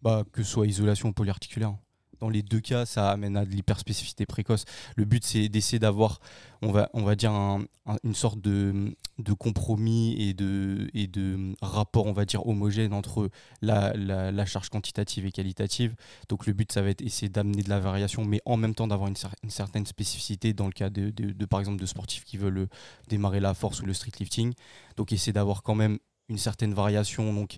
[0.00, 1.76] Bah, que ce soit isolation ou polyarticulaire.
[2.20, 4.64] Dans les deux cas, ça amène à de l'hyperspécificité précoce.
[4.96, 6.20] Le but, c'est d'essayer d'avoir,
[6.62, 11.06] on va, on va dire, un- un- une sorte de, de compromis et de, et
[11.06, 13.30] de rapport, on va dire, homogène entre
[13.62, 15.94] la, la- charge quantitative et qualitative.
[16.28, 18.86] Donc le but, ça va être essayer d'amener de la variation, mais en même temps
[18.88, 22.36] d'avoir une certaine spécificité dans le cas de, de- de, par exemple, de sportifs qui
[22.36, 22.68] veulent euh,
[23.08, 24.52] démarrer la force ou le street lifting.
[24.96, 27.32] Donc essayer d'avoir quand même une certaine variation.
[27.32, 27.56] Donc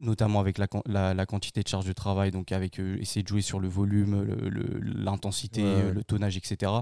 [0.00, 3.22] notamment avec la, quan- la, la quantité de charge de travail, donc avec euh, essayer
[3.22, 5.92] de jouer sur le volume, le- le- l'intensité, Ouais, ouais.
[5.92, 6.72] le tonnage, etc.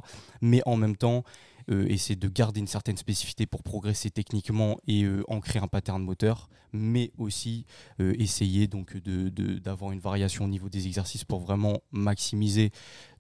[0.40, 1.24] Mais en même temps,
[1.68, 6.48] essayer de garder une certaine spécificité pour progresser techniquement et euh, ancrer un pattern moteur,
[6.72, 7.66] mais aussi
[8.00, 12.70] euh, essayer donc de, de- d'avoir une variation au niveau des exercices pour vraiment maximiser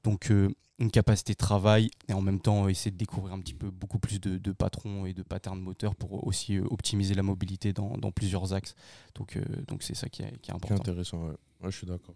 [0.04, 3.40] donc euh, une capacité de travail et en même temps euh, essayer de découvrir un
[3.40, 7.14] petit peu beaucoup plus de, de patrons et de patterns moteurs pour aussi euh, optimiser
[7.14, 8.74] la mobilité dans, dans plusieurs axes.
[9.14, 10.74] Donc euh, donc c'est ça qui est, qui est Qui est important.
[10.76, 11.34] intéressant, ouais.
[11.62, 12.14] Ouais, je suis d'accord.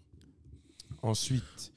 [1.01, 1.71] Ensuite,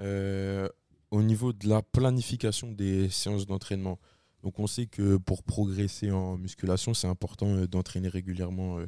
[0.00, 0.68] euh,
[1.10, 3.98] au niveau de la planification des séances d'entraînement,
[4.42, 8.86] donc on sait que pour progresser en musculation, c'est important euh, d'entraîner régulièrement euh,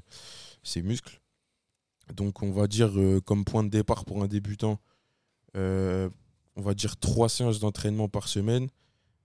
[0.63, 1.21] ses muscles.
[2.15, 4.81] Donc on va dire euh, comme point de départ pour un débutant,
[5.55, 8.69] on va dire trois séances d'entraînement par semaine,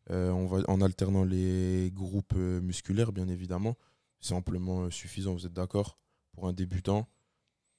[0.10, 3.76] en alternant les groupes musculaires bien évidemment.
[4.20, 5.98] C'est amplement suffisant, vous êtes d'accord
[6.34, 7.08] Pour un débutant,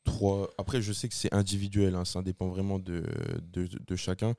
[0.04, 0.50] trois.
[0.56, 3.02] Après, je sais que c'est individuel, hein, ça dépend vraiment de
[3.96, 4.34] chacun.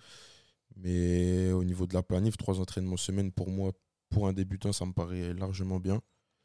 [0.82, 3.72] Mais au niveau de la planif, trois entraînements semaine, pour moi,
[4.10, 6.02] pour un débutant, ça me paraît largement bien.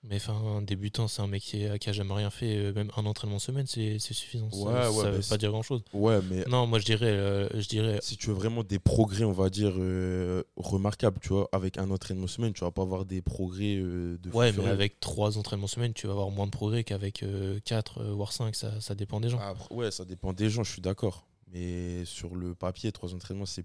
[0.06, 2.74] Mais enfin, un débutant, c'est un mec qui, a- qui a jamais rien fait, euh,
[2.74, 4.50] même un entraînement semaine, c'est suffisant.
[4.50, 5.82] Ça- Ouais, ça, ouais, veut pas dire grand chose.
[5.94, 9.24] Ouais, mais Non, moi je dirais, euh, je dirais si tu veux vraiment des progrès,
[9.24, 13.06] on va dire, euh, remarquables, tu vois, avec un entraînement semaine, tu vas pas avoir
[13.06, 16.50] des progrès euh, de Ouais, mais avec trois entraînements semaine, tu vas avoir moins de
[16.50, 17.24] progrès qu'avec
[17.64, 19.38] 4 voire 5, ça, ça dépend des gens.
[19.38, 21.26] Après, ouais, ça dépend des gens, je suis d'accord.
[21.50, 23.64] Mais sur le papier, trois entraînements, c'est,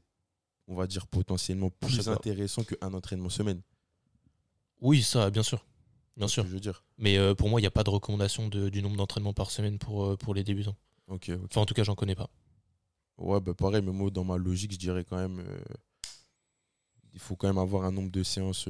[0.70, 3.62] on va dire, potentiellement plus intéressant qu'un entraînement semaine.
[4.82, 5.66] Oui, ça, bien sûr.
[6.16, 6.46] Bien sûr.
[6.46, 6.84] Je veux dire.
[6.98, 9.52] Mais euh, pour moi, il n'y a pas de recommandation de- du nombre d'entraînements par
[9.52, 10.76] semaine pour, euh, pour les débutants.
[11.10, 12.30] Enfin, en tout cas, j'en connais pas.
[13.18, 15.40] Ouais, bah pareil, mais moi, dans ma logique, je dirais quand même.
[15.40, 15.60] euh,
[17.14, 18.66] il faut quand même avoir un nombre de séances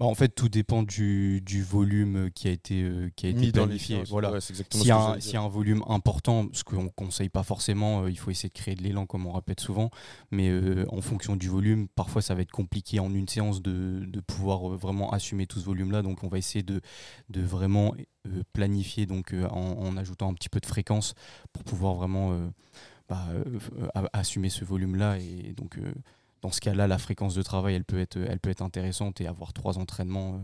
[0.00, 3.38] Bah, en fait, tout dépend du, du volume qui a été, euh, qui a été
[3.38, 4.02] mis dans les planifié.
[4.08, 4.32] Voilà.
[4.32, 8.04] Ouais, S'il y, a y a un volume important, ce qu'on ne conseille pas forcément,
[8.04, 9.90] euh, il faut essayer de créer de l'élan comme on répète souvent,
[10.30, 14.02] mais euh, en fonction du volume, parfois ça va être compliqué en une séance de,
[14.06, 16.80] de pouvoir euh, vraiment assumer tout ce volume-là, donc on va essayer de,
[17.28, 17.94] de vraiment
[18.26, 21.14] euh, planifier donc, euh, en, en ajoutant un petit peu de fréquence
[21.52, 22.48] pour pouvoir vraiment euh,
[23.10, 23.58] bah, euh,
[24.14, 25.92] assumer ce volume-là et donc euh,
[26.42, 29.26] dans ce cas-là, la fréquence de travail, elle peut être, elle peut être intéressante et
[29.26, 30.38] avoir trois entraînements, euh,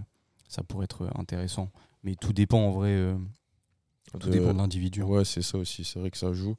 [0.48, 1.70] ça pourrait être euh, intéressant.
[2.02, 3.16] Mais tout dépend en vrai, euh,
[4.20, 5.02] tout De- dépend de l'individu.
[5.02, 5.84] Ouais, c'est ça aussi.
[5.84, 6.56] C'est vrai que ça joue.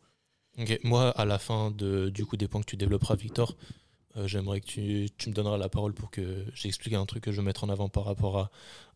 [0.84, 3.56] Moi, à la fin de, du coup des points que tu développeras, Victor,
[4.16, 7.32] euh, j'aimerais que tu, tu me donneras la parole pour que j'explique un truc que
[7.32, 8.52] je veux mettre en avant par rapport à,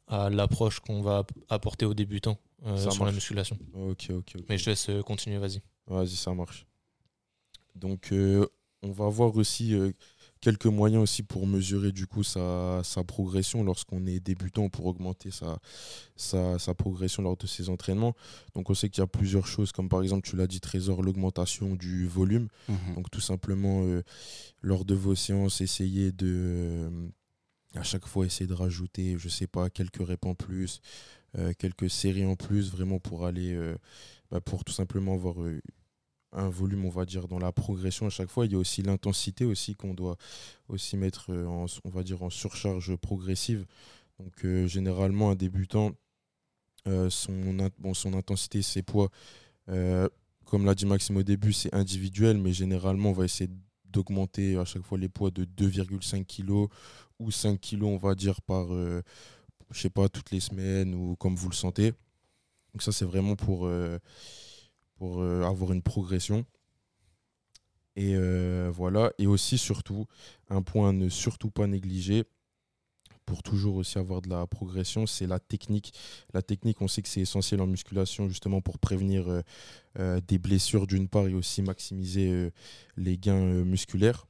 [0.07, 3.59] à l'approche qu'on va apporter aux débutants euh, sur la musculation.
[3.75, 4.33] Ok, ok.
[4.49, 5.61] Mais je te laisse euh, continuer, vas-y.
[5.85, 6.65] Vas-y, ça marche.
[7.75, 8.47] Donc, euh,
[8.81, 9.91] on va voir aussi euh,
[10.41, 15.29] quelques moyens aussi pour mesurer du coup sa, sa progression lorsqu'on est débutant pour augmenter
[15.31, 15.59] sa,
[16.15, 18.15] sa, sa progression lors de ses entraînements.
[18.55, 21.03] Donc, on sait qu'il y a plusieurs choses, comme par exemple, tu l'as dit, Trésor,
[21.03, 22.47] l'augmentation du volume.
[22.67, 22.95] Mhm.
[22.95, 24.03] Donc, tout simplement, euh,
[24.61, 26.27] lors de vos séances, essayez de.
[26.27, 27.07] euh,
[27.75, 30.81] à chaque fois, essayer de rajouter, je sais pas, quelques reps en plus,
[31.37, 33.57] euh, quelques séries en plus, vraiment pour aller.
[34.31, 35.35] bah, pour tout simplement avoir
[36.33, 38.45] un volume, on va dire, dans la progression à chaque fois.
[38.45, 40.17] Il y a aussi l'intensité aussi qu'on doit
[40.69, 43.65] aussi mettre, euh, en, on va dire, en surcharge progressive.
[44.19, 45.91] Donc, euh, généralement, un débutant,
[46.87, 49.09] euh, son, bon, son intensité, ses poids,
[50.45, 53.49] comme l'a dit Maxime au début, c'est individuel, mais généralement, on va essayer
[53.85, 56.67] d'augmenter à chaque fois les poids de 2,5 kg
[57.19, 59.01] ou 5 kg, on va dire, par, je
[59.71, 61.93] sais pas, toutes les semaines ou comme vous le sentez.
[62.73, 63.69] Donc ça, c'est vraiment pour,
[65.01, 66.45] pour euh, avoir une progression.
[67.95, 69.11] Et euh, voilà.
[69.17, 70.05] Et aussi, surtout,
[70.47, 72.25] un point à ne surtout pas négliger
[73.25, 75.91] pour toujours aussi avoir de la progression, c'est la technique.
[76.35, 79.25] La technique, on sait que c'est essentiel en musculation justement pour prévenir
[79.97, 82.51] euh, des blessures d'une part et aussi maximiser
[82.95, 84.27] les gains musculaires.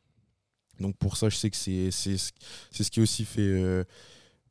[0.79, 3.85] Donc pour ça, je sais que c'est ce qui aussi fait...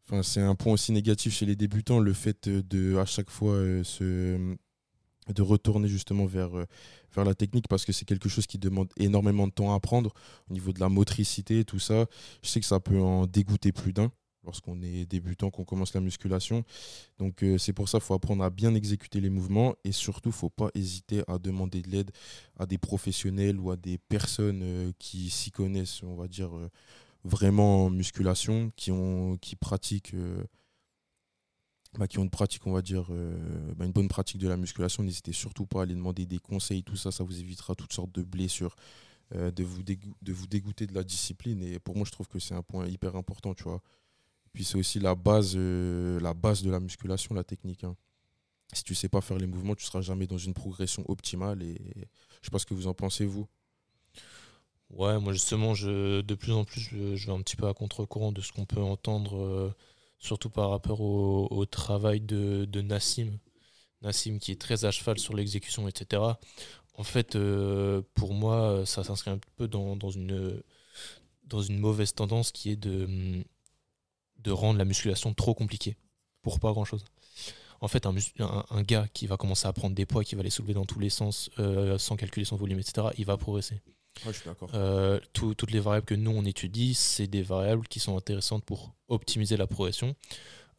[0.07, 3.57] Enfin, c'est un point aussi négatif chez les débutants, le fait de à chaque fois
[3.85, 4.57] se,
[5.33, 6.67] de retourner justement vers, euh,
[7.15, 10.13] vers la technique parce que c'est quelque chose qui demande énormément de temps à apprendre
[10.49, 12.07] au niveau de la motricité, tout ça.
[12.43, 14.11] Je sais que ça peut en dégoûter plus d'un
[14.45, 16.65] lorsqu'on est débutant, qu'on commence la musculation.
[17.19, 20.31] Donc euh, c'est pour ça qu'il faut apprendre à bien exécuter les mouvements et surtout,
[20.31, 22.11] il ne faut pas hésiter à demander de l'aide
[22.59, 26.51] à des professionnels ou à des personnes euh, qui s'y connaissent, on va dire,
[27.25, 30.15] vraiment en musculation, qui, ont, qui pratiquent...
[31.99, 34.57] bah, qui ont une pratique, on va dire, euh, bah, une bonne pratique de la
[34.57, 37.93] musculation, n'hésitez surtout pas à aller demander des conseils, tout ça, ça vous évitera toutes
[37.93, 38.77] sortes de blessures,
[39.35, 39.83] euh, de, vous
[40.47, 41.63] dégoûter de la discipline.
[41.63, 43.83] Et pour moi, je trouve que c'est un point hyper important, tu vois.
[44.53, 47.85] Puis c'est aussi la base, euh, la base de la musculation, la technique.
[47.85, 47.97] hein.
[48.73, 51.63] Si tu sais pas faire les mouvements, tu seras jamais dans une progression optimale.
[51.63, 53.49] Et je sais pas ce que vous en pensez, vous.
[54.91, 58.33] Ouais, moi justement, je, de plus en plus, je, vais un petit peu à contre-courant
[58.33, 59.75] de ce qu'on peut entendre,
[60.21, 63.39] surtout par rapport au, travail de, de Nassim.
[64.03, 66.23] Nassim qui est très à cheval sur l'exécution, etc.
[66.95, 70.63] En fait, euh, pour moi, ça s'inscrit un peu dans, une,
[71.71, 73.43] mauvaise tendance qui est de,
[74.49, 75.97] rendre la musculation trop compliquée
[76.43, 77.05] pour pas grand-chose.
[77.81, 80.75] En fait, un gars qui va commencer à prendre des poids, qui va les soulever
[80.75, 83.81] dans tous les sens, euh, sans calculer son volume, etc., il va progresser.
[84.75, 88.65] Euh, tout- toutes les variables que nous on étudie, c'est des variables qui sont intéressantes
[88.65, 90.15] pour optimiser la progression,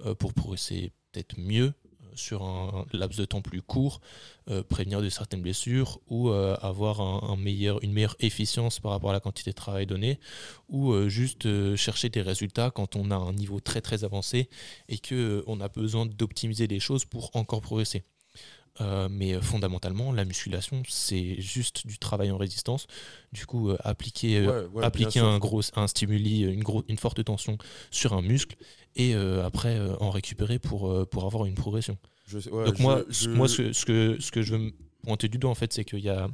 [0.06, 4.01] euh, pour progresser peut-être mieux euh, sur un laps de temps plus court,
[4.69, 9.56] prévenir de certaines blessures ou avoir une meilleure efficience par rapport à la quantité de
[9.56, 10.19] travail donnée
[10.67, 14.49] ou juste chercher des résultats quand on a un niveau très très avancé
[14.89, 18.04] et euh, on a besoin d'optimiser les choses pour encore progresser.
[18.80, 22.88] Euh, mais euh, fondamentalement, la musculation, c'est juste du travail en résistance.
[23.34, 26.98] Du coup, euh, appliquer, Ouais, ouais, bien appliquer un, gros, un stimuli, une, gros, une
[26.98, 27.58] forte tension
[27.92, 28.56] sur un muscle
[28.96, 31.98] et après en récupérer pour, pour avoir une progression.
[32.28, 34.56] Je sais- ouais, Donc je- moi, je- moi ce, que, ce, que, ce que je
[34.56, 34.72] veux
[35.04, 36.30] pointer du doigt, en fait, c'est qu'il y a,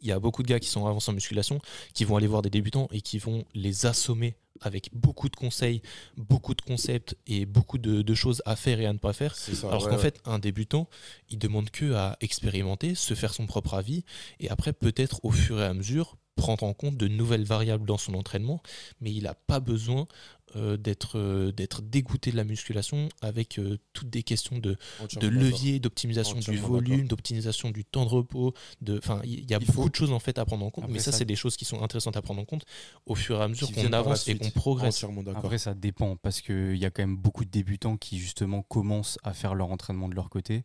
[0.00, 1.60] il y a beaucoup de gars qui sont avancés en musculation,
[1.94, 5.82] qui vont aller voir des débutants et qui vont les assommer avec beaucoup de conseils,
[6.16, 9.34] beaucoup de concepts et beaucoup de, de choses à faire et à ne pas faire.
[9.36, 10.02] ça, Alors ouais, qu'en ouais.
[10.02, 10.88] fait, un débutant,
[11.30, 14.04] il demande que à expérimenter, se faire son propre avis,
[14.40, 17.98] et après, peut-être au fur et à mesure, prendre en compte de nouvelles variables dans
[17.98, 18.62] son entraînement,
[19.00, 20.06] mais il n'a pas besoin
[20.56, 24.76] euh, d'être euh, d'être dégoûté de la musculation avec euh, toutes des questions de,
[25.20, 28.54] de levier, d'optimisation du volume, d'optimisation du temps de repos.
[28.80, 30.70] De, enfin, il y a Il beaucoup faut- de choses en fait à prendre en
[30.70, 32.64] compte, Après, mais ça, ça- c'est des choses qui sont intéressantes à prendre en compte
[33.06, 35.04] au fur et à mesure qu'on avance et qu'on progresse.
[35.34, 39.18] Après, ça dépend parce qu'il y a quand même beaucoup de débutants qui, justement, commencent
[39.22, 40.64] à faire leur entraînement de leur côté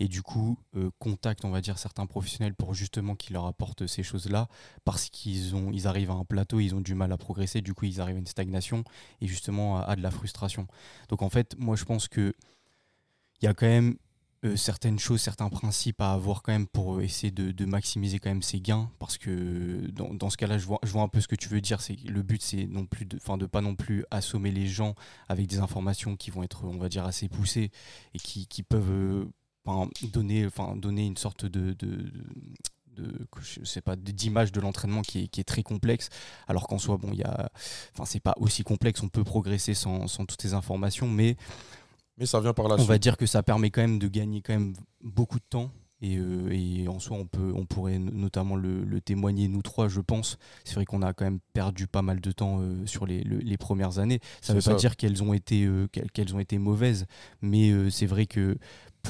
[0.00, 3.86] et du coup, euh, contactent, on va dire, certains professionnels pour justement qu'ils leur apportent
[3.86, 4.48] ces choses-là
[4.84, 7.72] parce qu'ils ont, ils arrivent à un plateau, ils ont du mal à progresser, du
[7.74, 8.84] coup, ils arrivent à une stagnation
[9.20, 10.66] et justement à, de la frustration.
[11.08, 12.34] Donc, en fait, moi, je pense que
[13.40, 13.96] il y a quand même
[14.44, 18.42] euh, certaines choses, certains principes à avoir quand même pour essayer de, maximiser quand même
[18.42, 21.60] ses gains parce que dans, ce cas-là je vois, un peu ce que tu veux
[21.60, 24.66] dire c'est le but c'est non plus de, enfin de pas non plus assommer les
[24.66, 24.94] gens
[25.28, 27.70] avec des informations qui vont être on va dire assez poussées
[28.14, 29.24] et qui, peuvent euh,
[30.02, 31.74] donner une sorte de,
[32.96, 36.08] de je sais pas d'image de l'entraînement qui est, qui est très complexe
[36.48, 37.50] alors qu'en soi bon il y a
[37.92, 41.36] enfin c'est pas aussi complexe on peut progresser sans, sans toutes ces informations mais
[42.18, 42.88] Mais ça vient par la on suite.
[42.88, 45.70] va dire que ça permet quand même de gagner quand même beaucoup de temps.
[46.02, 49.62] Et, euh, et en soi, on, peut, on pourrait no- notamment le, le témoigner, nous
[49.62, 50.36] trois, je pense.
[50.64, 53.38] C'est vrai qu'on a quand même perdu pas mal de temps euh, sur les, le-
[53.38, 54.20] les premières années.
[54.42, 57.06] Ça ne veut pas dire qu'elles ont, été, euh, qu'elles qu'elles ont été mauvaises,
[57.40, 58.58] mais euh, c'est vrai que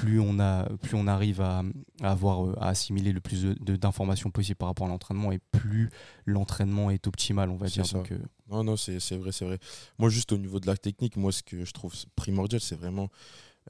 [0.00, 1.62] plus on, a, plus on arrive à,
[2.02, 5.90] à avoir, euh, à assimiler le plus d'informations possible par rapport à l'entraînement, et plus
[6.24, 7.87] l'entraînement est optimal, on va C'est dire.
[7.87, 7.98] ça.
[7.98, 8.18] Donc, euh,
[8.50, 9.59] Non, non, c'est c'est vrai, c'est vrai.
[9.98, 13.09] Moi, juste au niveau de la technique, moi, ce que je trouve primordial, c'est vraiment.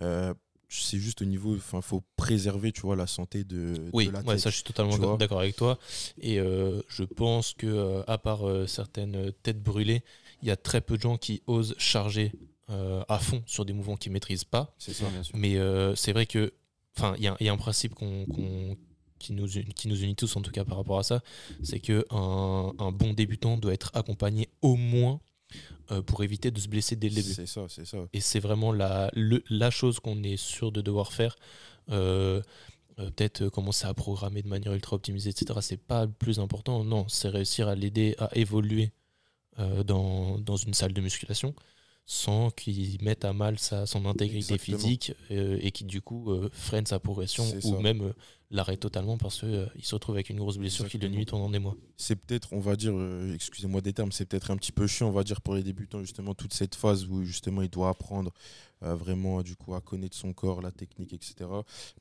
[0.03, 0.35] euh,
[0.69, 1.55] c'est juste au niveau.
[1.55, 4.41] Enfin, faut préserver, tu vois, la santé de, Oui, de la ouais, tête.
[4.41, 5.79] ça je suis totalement d'accord avec toi.
[6.21, 10.03] Et euh, je pense que à part euh, certaines têtes brûlées,
[10.43, 12.33] il y a très peu de gens qui osent charger
[12.71, 14.75] euh, à fond sur des mouvements qu'ils maîtrisent pas.
[14.79, 15.09] C'est ça.
[15.11, 15.37] bien sûr.
[15.37, 16.53] Mais euh, c'est vrai que,
[16.97, 18.77] enfin, il y, a- il y a un principe qu'on, qu'on-
[19.19, 21.23] qui, nous, uni- qui nous unit tous en tout cas par rapport à ça,
[21.63, 25.21] c'est que un, bon débutant doit être accompagné au moins
[25.93, 27.33] euh, pour éviter de se blesser dès le début.
[27.33, 27.99] C'est ça, c'est ça.
[28.13, 31.37] Et c'est vraiment la, le- la chose qu'on est sûr de devoir faire.
[31.91, 32.43] Euh,
[32.97, 35.59] Peut-être euh, commencer à programmer de manière ultra optimisée, etc.
[35.61, 36.83] C'est pas le plus important.
[36.83, 38.91] Non, c'est réussir à l'aider à évoluer
[39.59, 41.55] euh, dans, dans une salle de musculation
[42.07, 44.79] sans qu'il mette à mal sa, son intégrité Exactement.
[44.79, 47.79] physique euh, et qui du coup euh, freine sa progression ou ça.
[47.81, 48.12] même euh,
[48.51, 51.59] l'arrête totalement parce qu'il se retrouve avec une grosse blessure qui le nuit pendant des
[51.59, 51.77] mois.
[51.97, 55.09] c'est peut-être, on va dire, euh, excusez-moi des termes, c'est peut-être un petit peu chiant,
[55.09, 58.33] on va dire, pour les débutants, justement, toute cette phase où, justement, il doit apprendre
[58.85, 61.51] euh, vraiment, du coup, à connaître son corps, la technique, etc.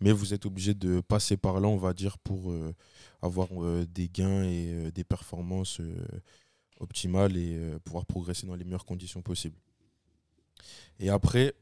[0.01, 2.75] Mais vous êtes obligé de passer par là, on va dire, pour euh,
[3.23, 5.95] avoir euh, des gains et euh, des performances euh,
[6.79, 9.57] optimales et euh, pouvoir progresser dans les meilleures conditions possibles.
[10.99, 11.53] Et après,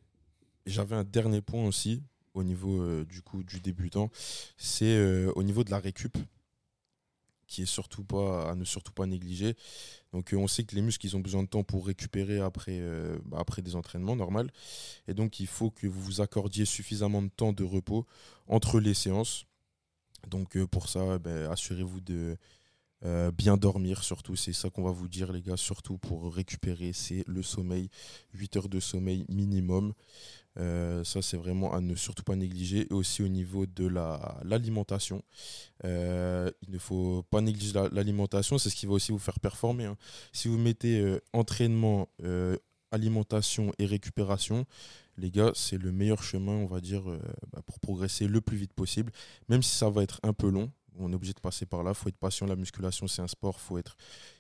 [0.66, 2.04] j'avais un dernier point aussi,
[2.34, 4.10] au niveau, euh, du coup, du débutant,
[4.58, 6.18] c'est euh, au niveau de la récup
[7.46, 9.56] qui est surtout pas à ne surtout pas négliger.
[10.12, 12.82] Donc euh, on sait que les muscles ils ont besoin de temps pour récupérer après
[13.26, 14.50] bah, après des entraînements normal
[15.08, 18.08] et donc il faut que vous vous accordiez suffisamment de temps de repos
[18.48, 19.46] entre les séances.
[20.30, 22.38] Donc pour ça ben, assurez-vous de
[23.06, 26.94] Euh, bien dormir surtout, c'est ça qu'on va vous dire les gars, surtout pour récupérer,
[26.94, 27.90] c'est le sommeil,
[28.34, 29.94] 8 heures de sommeil minimum.
[30.60, 32.88] Euh, ça c'est vraiment à ne surtout pas négliger.
[32.90, 33.88] Et aussi au niveau de
[34.44, 35.24] l'alimentation,
[35.84, 39.86] euh, il ne faut pas négliger l'alimentation, c'est ce qui va aussi vous faire performer.
[39.86, 39.98] Hein.
[40.32, 42.08] Si vous mettez entraînement,
[42.92, 44.66] alimentation et récupération,
[45.18, 47.04] les gars, c'est le meilleur chemin, on va dire,
[47.52, 49.12] bah, pour progresser le plus vite possible,
[49.50, 51.92] même si ça va être un peu long on est obligé de passer par là.
[51.92, 52.46] Il faut être patient.
[52.46, 53.56] La musculation, c'est un sport.
[53.58, 53.96] Il faut être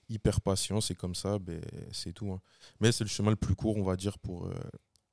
[0.09, 0.81] hyper patient.
[0.81, 1.39] C'est comme ça.
[1.39, 1.61] Ben,
[1.91, 2.31] c'est tout.
[2.31, 2.41] Hein.
[2.79, 4.53] Mais c'est le chemin le plus court, on va dire, pour euh,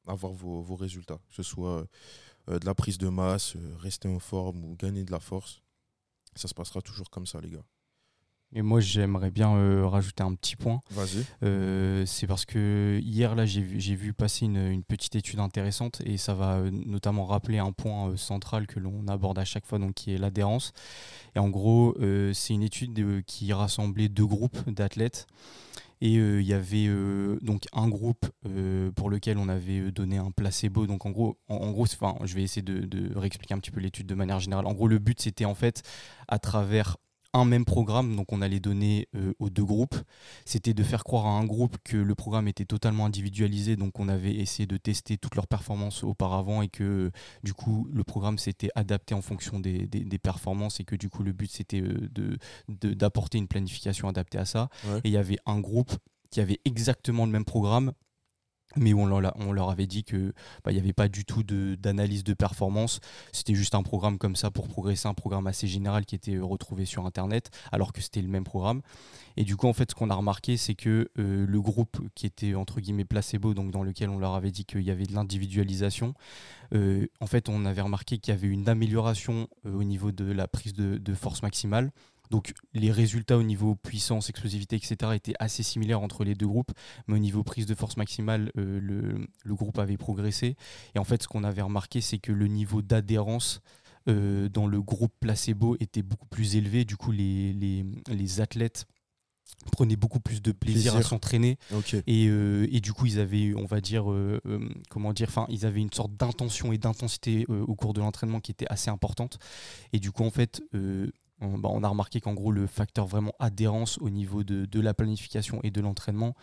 [0.07, 1.18] avoir vos, résultats.
[1.29, 1.87] Que ce soit
[2.48, 5.62] euh, de la prise de masse, euh, rester en forme ou gagner de la force.
[6.37, 7.64] Ça se passera toujours comme ça, les gars.
[8.53, 10.81] Et moi, j'aimerais bien euh, rajouter un petit point.
[10.91, 11.25] Vas-y.
[11.45, 16.35] Euh, c'est parce que hier, là, j'ai vu, passer une, petite étude intéressante et ça
[16.35, 20.13] va euh, notamment rappeler un point central que l'on aborde à chaque fois, donc qui
[20.13, 20.73] est l'adhérence.
[21.37, 21.97] Et en gros,
[22.33, 25.27] c'est une étude qui rassemblait deux groupes d'athlètes.
[26.03, 26.89] Et il y avait
[27.43, 28.27] donc un groupe
[28.97, 30.87] pour lequel on avait donné un placebo.
[30.87, 33.81] Donc en gros, en, gros enfin, je vais essayer de, de réexpliquer un petit peu
[33.81, 34.67] l'étude de manière générale.
[34.67, 35.83] En gros, le but, c'était en fait,
[36.27, 36.97] à travers
[37.33, 39.97] un même programme, donc on allait donner euh, aux deux groupes.
[40.45, 44.09] C'était de faire croire à un groupe que le programme était totalement individualisé, donc on
[44.09, 47.11] avait essayé de tester toutes leurs performances auparavant et que
[47.43, 49.88] du coup le programme s'était adapté en fonction des,
[50.23, 52.37] performances et que du coup le but c'était euh,
[52.69, 54.69] d'apporter une planification adaptée à ça.
[55.05, 55.93] Et il y avait un groupe
[56.31, 57.93] qui avait exactement le même programme
[58.76, 60.33] mais on leur, avait dit que
[60.64, 63.00] bah, n'y avait pas du tout d'analyse de, performance.
[63.33, 66.44] C'était juste un programme comme ça pour progresser, un programme assez général qui était euh,
[66.44, 68.80] retrouvé sur Internet, alors que c'était le même programme.
[69.37, 72.26] Et du coup, en fait, ce qu'on a remarqué, c'est que euh, le groupe qui
[72.26, 75.14] était entre guillemets placebo, donc dans lequel on leur avait dit qu'il y avait de
[75.14, 76.14] l'individualisation,
[76.72, 80.46] euh, en fait, on avait remarqué qu'il y avait une amélioration au niveau de la
[80.46, 81.90] prise de force maximale
[82.31, 85.12] donc les résultats au niveau puissance, explosivité, etc.
[85.14, 86.71] étaient assez similaires entre les deux groupes,
[87.07, 90.57] mais au niveau prise de force maximale, euh, le, groupe avait progressé.
[90.95, 93.61] Et en fait, ce qu'on avait remarqué, c'est que le niveau d'adhérence
[94.09, 96.85] euh, dans le groupe placebo était beaucoup plus élevé.
[96.85, 98.87] Du coup, les, les, athlètes
[99.73, 101.59] prenaient beaucoup plus de plaisir, à s'entraîner
[102.07, 104.05] et, euh, et, du coup ils avaient on va dire
[104.88, 108.53] comment dire enfin ils avaient une sorte d'intention et d'intensité au cours de l'entraînement qui
[108.53, 109.38] était assez importante
[109.93, 110.62] et du coup en fait
[111.40, 115.61] bah, on, a remarqué qu'en gros, le facteur vraiment adhérence au niveau de, la planification
[115.62, 116.35] et de l'entraînement,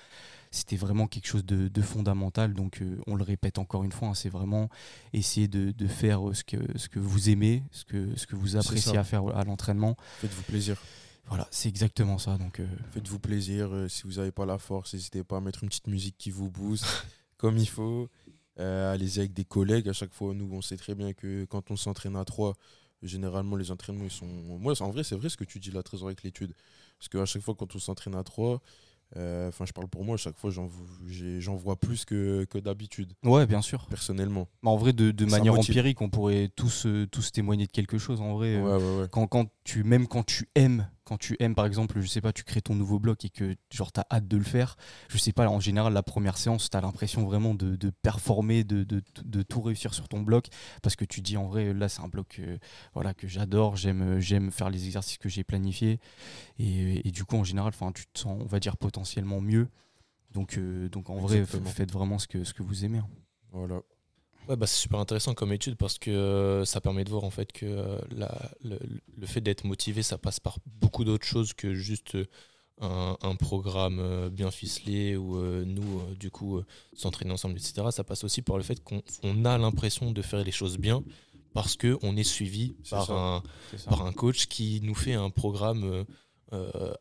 [0.50, 2.54] c'était vraiment quelque chose de, fondamental.
[2.54, 4.70] Donc, euh, on le répète encore une fois, hein, c'est vraiment
[5.14, 8.98] essayer de, faire ce que, ce que vous aimez, ce que, ce que vous appréciez
[8.98, 9.96] à faire à l'entraînement.
[10.20, 10.78] Faites-vous plaisir.
[11.28, 12.38] Voilà, c'est exactement ça.
[12.38, 13.72] Donc, euh, Faites-vous plaisir.
[13.72, 16.32] Euh, si vous n'avez pas la force, n'hésitez pas à mettre une petite musique qui
[16.32, 16.86] vous booste
[17.38, 18.10] comme il faut.
[18.58, 19.88] Allez-y avec des collègues.
[19.88, 22.56] À chaque fois, nous, on sait très bien que quand on s'entraîne à trois,
[23.04, 25.84] généralement les entraînements ils sont moi en vrai c'est vrai ce que tu dis là
[25.84, 26.54] très avec l'étude.
[26.98, 28.62] Parce qu'à chaque fois quand on s'entraîne à trois
[29.16, 33.14] euh, enfin je parle pour moi à chaque fois j'en vois plus que, que d'habitude.
[33.24, 33.86] Ouais bien sûr.
[33.88, 34.50] Personnellement.
[34.64, 38.20] En vrai de, de manière empirique on pourrait tous euh, tous témoigner de quelque chose
[38.20, 42.02] en vrai euh, quand, quand tu même quand tu aimes quand tu aimes par exemple,
[42.02, 44.44] je sais pas, tu crées ton nouveau bloc et que genre as hâte de le
[44.44, 44.76] faire,
[45.08, 48.84] je sais pas, en général la première séance, tu as l'impression vraiment de, performer, de,
[48.84, 50.48] de, tout réussir sur ton bloc
[50.82, 52.58] parce que tu dis en vrai là c'est un bloc euh,
[52.94, 56.02] voilà que j'adore, j'aime j'aime faire les exercices que j'ai planifiés
[56.60, 59.70] et, du coup en général, tu te sens on va dire potentiellement mieux.
[60.32, 62.98] Donc euh, donc en vrai, faites vraiment ce que ce que vous aimez.
[62.98, 63.08] Hein.
[63.54, 63.80] Voilà.
[64.48, 67.30] Ouais, bah, c'est super intéressant comme étude parce que euh, ça permet de voir en
[67.30, 68.00] fait que euh,
[68.64, 72.26] le, fait d'être motivé, ça passe par beaucoup d'autres choses que juste euh,
[73.22, 76.62] un, programme bien ficelé ou nous, du coup,
[76.94, 77.88] s'entraîner ensemble, etc.
[77.92, 81.04] Ça passe aussi par le fait qu'on a l'impression de faire les choses bien
[81.54, 83.44] parce qu'on est suivi par un,
[83.86, 86.06] par un coach qui nous fait un programme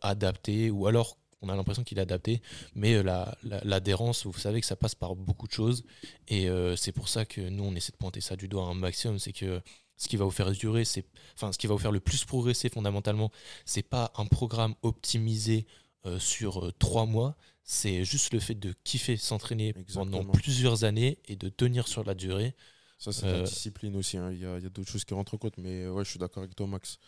[0.01, 2.41] adapté ou alors on a l'impression qu'il est adapté,
[2.75, 5.85] mais euh, l'adhérence, vous savez que ça passe par beaucoup de choses,
[6.29, 8.75] et euh, c'est pour ça que nous, on essaie de pointer ça du doigt un
[8.75, 9.61] maximum, c'est que
[9.97, 12.25] ce qui va vous faire durer, c'est, enfin, ce qui va vous faire le plus
[12.25, 13.31] progresser fondamentalement,
[13.65, 15.67] c'est pas un programme optimisé
[16.05, 21.37] euh, sur trois mois, c'est juste le fait de kiffer s'entraîner pendant plusieurs années et
[21.37, 22.55] de tenir sur la durée.
[22.99, 24.17] Ça, c'est la discipline aussi.
[24.17, 24.31] Hein.
[24.33, 26.55] Il y a, d'autres choses qui rentrent en compte, mais ouais, je suis d'accord avec
[26.55, 26.99] toi, Max.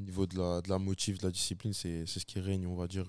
[0.00, 2.74] Au niveau de la, de la motive, de la discipline, c'est ce qui règne, on
[2.74, 3.06] va dire,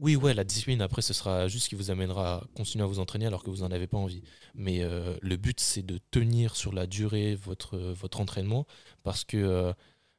[0.00, 2.86] oui, ouais, la discipline, après, ce sera juste ce qui vous amènera à continuer à
[2.88, 4.22] vous entraîner alors que vous n'en avez pas envie.
[4.54, 8.66] Mais euh, le but, c'est de tenir sur la durée votre, votre entraînement
[9.04, 9.72] parce que euh,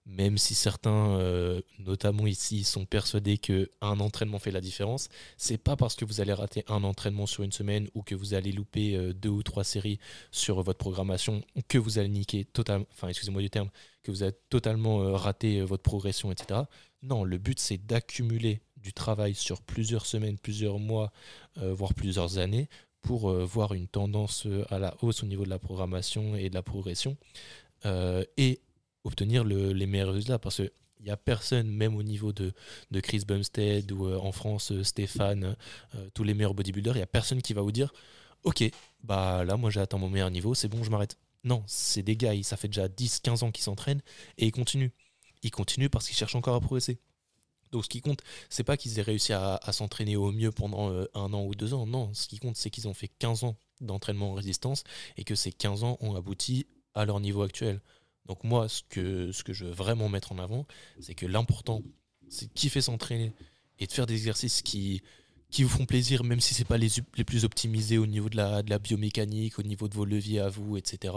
[0.05, 5.75] même si certains, euh, notamment ici, sont persuadés qu'un entraînement fait la différence, c'est pas
[5.75, 9.13] parce que vous allez rater un entraînement sur une semaine ou que vous allez louper
[9.13, 9.99] deux ou trois séries
[10.31, 13.69] sur votre programmation que vous allez niquer totalement, enfin excusez-moi du terme,
[14.05, 16.61] que vous allez totalement euh, rater votre progression, etc.
[17.01, 21.11] Non, le but c'est d'accumuler du travail sur plusieurs semaines, plusieurs mois,
[21.57, 22.69] voire plusieurs années
[23.01, 26.61] pour voir une tendance à la hausse au niveau de la programmation et de la
[26.61, 27.17] progression.
[27.83, 28.61] et
[29.05, 30.71] obtenir les meilleurs résultats parce qu'il
[31.01, 32.51] n'y a personne, même au niveau de,
[32.91, 35.55] de Chris Bumstead ou euh, en France euh, Stéphane,
[35.95, 37.93] euh, tous les meilleurs bodybuilders, il n'y a personne qui va vous dire
[38.43, 38.63] Ok,
[39.03, 41.17] bah là, moi j'ai atteint mon meilleur niveau, c'est bon, je m'arrête.
[41.43, 44.01] Non, c'est des gars, ça fait déjà 10-15 ans qu'ils s'entraînent
[44.37, 44.91] et ils continuent.
[45.43, 46.99] Ils continuent parce qu'ils cherchent encore à progresser.
[47.81, 51.43] Ce qui compte, c'est pas qu'ils aient réussi à, s'entraîner au mieux pendant un an
[51.43, 51.85] ou deux ans.
[51.85, 54.83] Non, ce qui compte, c'est qu'ils ont fait 15 ans d'entraînement en résistance
[55.17, 57.81] et que ces 15 ans ont abouti à leur niveau actuel.
[58.25, 60.65] Donc moi, ce que, ce que je veux vraiment mettre en avant,
[60.99, 61.83] c'est que l'important,
[62.29, 63.33] c'est de kiffer s'entraîner
[63.79, 65.01] et de faire des exercices qui,
[65.59, 66.89] vous font plaisir, même si ce n'est pas les,
[67.25, 71.13] plus optimisés au niveau de la, biomécanique, au niveau de vos leviers à vous, etc.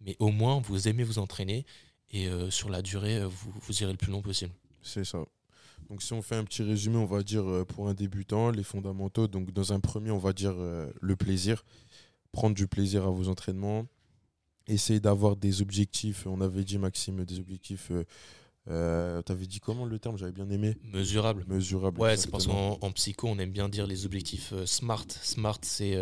[0.00, 1.66] Mais au moins, vous aimez vous entraîner
[2.10, 4.52] et euh, sur la durée, vous, vous irez le plus long possible.
[4.82, 5.24] C'est ça.
[5.88, 8.62] Donc si on fait un petit résumé, on va dire euh, pour un débutant, les
[8.62, 9.26] fondamentaux.
[9.26, 11.64] Donc dans un premier, on va dire euh, le plaisir.
[12.30, 13.86] Prendre du plaisir à vos entraînements
[14.66, 16.26] essayer d'avoir des objectifs.
[16.26, 17.90] On avait dit, Maxime, des objectifs.
[17.90, 18.04] Euh,
[18.68, 20.18] euh tu avais dit comment le terme?
[20.18, 20.76] J'avais bien aimé.
[20.84, 21.46] Mesurable.
[21.48, 21.98] Mesurable.
[21.98, 25.06] Ouais, c'est parce qu'en psycho, on aime bien dire les objectifs SMART.
[25.10, 25.96] SMART, c'est.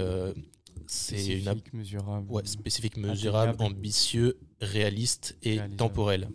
[0.87, 2.30] Euh, c'est une mesurable.
[2.30, 6.28] Ouais, spécifique, mesurable, ambitieux, réaliste et temporel.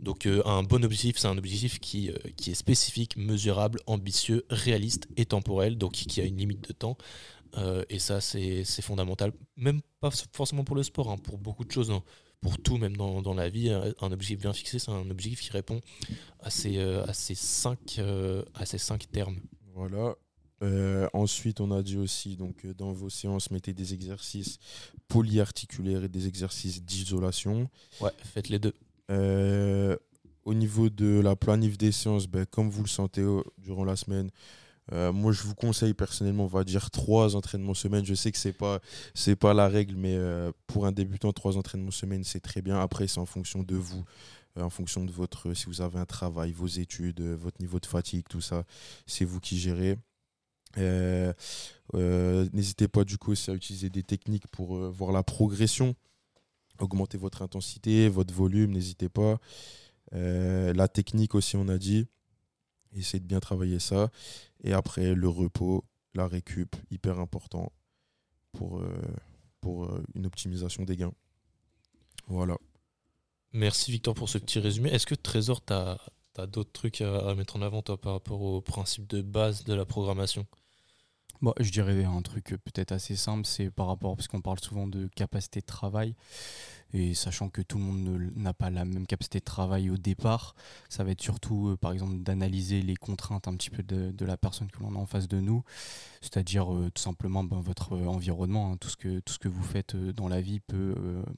[0.00, 5.24] Donc un bon objectif, c'est un objectif qui, qui est spécifique, mesurable, ambitieux, réaliste et
[5.24, 6.96] temporel, donc qui a une limite de temps.
[7.58, 9.32] Euh, et ça, c'est fondamental.
[9.56, 11.90] Même pas forcément pour le sport, hein, pour beaucoup de choses.
[11.90, 12.02] Hein.
[12.40, 15.50] Pour tout, même dans, dans, la vie, un objectif bien fixé, c'est un objectif qui
[15.50, 15.80] répond
[16.40, 19.38] à ces, euh, à ces, cinq, euh, à ces cinq termes.
[19.74, 20.14] Voilà.
[21.12, 24.58] Ensuite, on a dit aussi, donc, dans vos séances, mettez des exercices
[25.08, 27.68] polyarticulaires et des exercices d'isolation.
[28.00, 28.74] Ouais, faites les deux.
[30.44, 33.24] au niveau de la planif des séances, ben, comme vous le sentez
[33.58, 34.30] durant la semaine,
[34.92, 38.04] euh, moi, je vous conseille personnellement, on va dire trois entraînements semaine.
[38.04, 38.80] Je sais que c'est pas
[39.14, 42.78] c'est pas la règle, mais euh, pour un débutant, trois entraînements semaine, c'est très bien.
[42.78, 44.04] Après, c'est en fonction de vous,
[44.58, 47.86] euh, en fonction de votre, si vous avez un travail, vos études, votre niveau de
[47.86, 48.64] fatigue, tout ça,
[49.06, 49.96] c'est vous qui gérez.
[51.92, 55.94] N'hésitez pas du coup aussi à utiliser des techniques pour voir la progression,
[56.78, 58.72] augmenter votre intensité, votre volume.
[58.72, 59.38] N'hésitez pas.
[60.12, 62.06] la technique aussi, on a dit.
[62.96, 64.10] Essayez de bien travailler ça.
[64.62, 67.72] Et après, le repos, la récup, hyper important
[68.52, 68.88] pour, euh,
[69.66, 71.14] euh, une optimisation des gains.
[72.28, 72.56] Voilà.
[73.52, 74.90] Merci Victor pour ce petit résumé.
[74.90, 75.98] Est-ce que Trésor, tu as,
[76.46, 79.84] d'autres trucs à, mettre en avant toi, par rapport au principe de base de la
[79.84, 80.46] programmation?
[81.42, 84.86] Bon, je dirais un truc peut-être assez simple, c'est par rapport, parce qu'on parle souvent
[84.86, 86.14] de capacité de travail,
[86.92, 90.54] et sachant que tout le monde n'a pas la même capacité de travail au départ,
[90.88, 94.36] ça va être surtout, euh, par exemple, d'analyser les contraintes un petit peu de, la
[94.36, 95.64] personne que l'on a en face de nous,
[96.22, 98.76] c'est-à-dire euh, tout simplement ben, votre euh, environnement, hein.
[98.76, 100.94] tout, ce que, tout ce que vous faites dans la vie peut,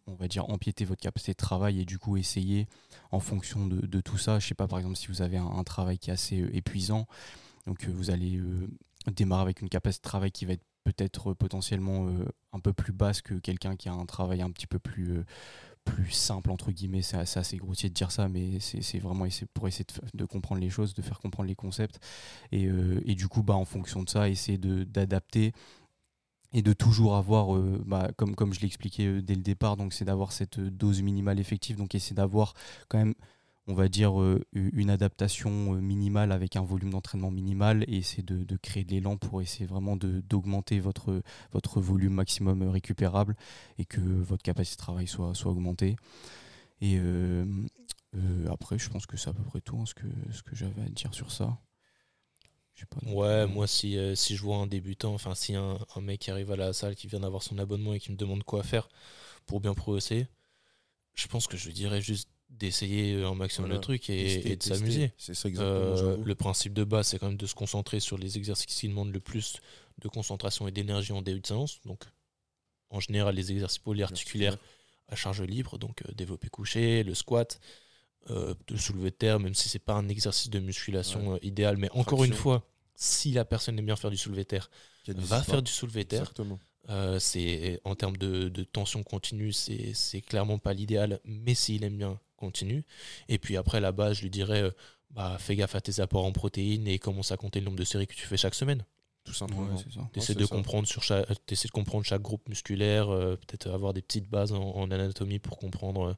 [0.07, 2.69] on va dire, empiéter votre capacité de travail et du coup essayer,
[3.11, 5.99] en fonction de, tout ça, je sais pas, par exemple, si vous avez un travail
[5.99, 7.07] qui est assez épuisant,
[7.67, 8.41] donc vous allez
[9.11, 12.93] démarrer avec une capacité de travail qui va être peut-être potentiellement euh, un peu plus
[12.93, 15.25] basse que quelqu'un qui a un travail un petit peu plus, euh,
[15.85, 17.03] plus simple, entre guillemets.
[17.03, 19.85] C'est assez, grossier de dire ça, mais c'est vraiment pour essayer
[20.15, 21.99] de, comprendre les choses, de faire comprendre les concepts.
[22.53, 25.53] Et, euh, et du coup, bah, en fonction de ça, essayer d'adapter
[26.53, 30.05] et de toujours avoir, bah, comme, comme je l'ai expliqué dès le départ, donc c'est
[30.05, 32.55] d'avoir cette dose minimale effective, donc essayer d'avoir
[32.89, 33.15] quand même
[33.69, 38.23] on va dire, euh, une adaptation euh, minimale avec un volume d'entraînement minimal et essayer
[38.23, 43.35] de, créer de l'élan pour essayer vraiment d'augmenter votre, votre volume maximum récupérable
[43.79, 45.97] et que votre capacité de travail soit, soit augmentée.
[46.81, 47.45] Et euh,
[48.49, 50.83] après, je pense que c'est à peu près tout hein, ce que, ce que j'avais
[50.83, 51.59] à dire sur ça.
[53.07, 56.73] ouais, moi, si, si je vois un débutant, enfin, si un, mec arrive à la
[56.73, 58.89] salle, qui vient d'avoir son abonnement et qui me demande quoi faire
[59.45, 60.29] pour bien progresser,
[61.15, 65.13] je pense que je dirais juste d'essayer un maximum de trucs et, de s'amuser.
[65.19, 65.97] C'est ça exactement.
[65.97, 68.89] Euh, le principe de base, c'est quand même de se concentrer sur les exercices qui
[68.89, 69.57] demandent le plus
[69.99, 71.81] de concentration et d'énergie en début de séance.
[71.85, 72.05] Donc,
[72.91, 74.57] en général, les exercices polyarticulaires
[75.09, 77.61] à charge libre, donc euh, développer couché, le squat,
[78.31, 81.77] euh, le soulever de terre, même si c'est pas un exercice de musculation euh, idéal.
[81.77, 84.71] Mais encore une fois, si la personne aime bien faire du soulevé de terre,
[85.09, 86.21] va faire du soulevé de terre.
[86.23, 86.59] Exactement.
[87.21, 91.21] c'est en termes de, de tension continue, c'est clairement pas l'idéal.
[91.25, 92.85] Mais s'il aime bien continue.
[93.29, 94.71] Et puis après, la base, je lui dirais, euh,
[95.11, 97.85] bah, fais gaffe à tes apports en protéines et commence à compter le nombre de
[97.85, 98.85] séries que tu fais chaque semaine.
[99.25, 99.63] Tout simplement.
[99.63, 100.09] Ouais, c'est ça.
[100.13, 100.55] T'essaies c'est de ça.
[100.55, 104.53] comprendre sur chaque, t'essaies de comprendre chaque groupe musculaire, euh, peut-être avoir des petites bases
[104.53, 106.17] en, en anatomie pour comprendre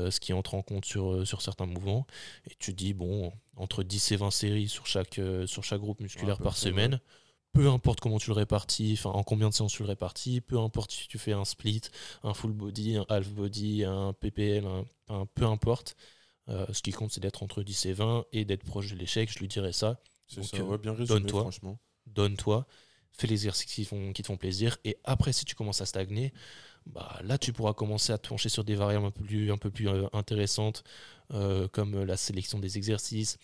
[0.00, 2.06] euh, ce qui entre en compte sur, sur certains mouvements.
[2.50, 6.00] Et tu dis, bon, entre 10 et 20 séries sur chaque, euh, sur chaque groupe
[6.00, 7.00] musculaire par semaine.
[7.54, 10.58] Peu importe comment tu le répartis, enfin en combien de séances tu le répartis, peu
[10.58, 11.82] importe si tu fais un split,
[12.24, 15.96] un full body, un half body, un PPL, un, un- peu importe.
[16.48, 19.30] Euh, ce qui compte, c'est d'être entre 10 et 20 et d'être proche de l'échec.
[19.32, 21.40] Je lui dirais ça C'est ça, euh, ouais, bien résumé, donne-toi.
[21.40, 21.78] franchement.
[22.06, 22.66] donne-toi,
[23.12, 24.78] fais les exercices qui, font, qui te font plaisir.
[24.84, 26.32] Et après, si tu commences à stagner,
[26.86, 29.58] bah, là, tu pourras commencer à te pencher sur des variables un peu plus, un
[29.58, 30.84] peu plus euh, intéressantes,
[31.32, 33.38] euh, comme la sélection des exercices,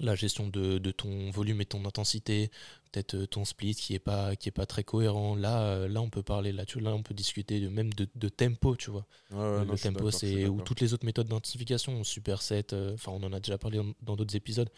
[0.00, 2.50] la gestion de, de ton volume et ton intensité,
[2.94, 5.34] peut-être euh, ton split qui est pas, qui est pas très cohérent.
[5.36, 8.28] Là, euh, là, on peut parler là-dessus, là, on peut discuter de, même de, de
[8.28, 9.06] tempo, tu vois.
[9.30, 13.12] Ouais, ouais, non, le tempo, c'est ou toutes les autres méthodes d'intensification, superset, euh, enfin
[13.12, 14.70] on en a déjà parlé dans- d'autres épisodes,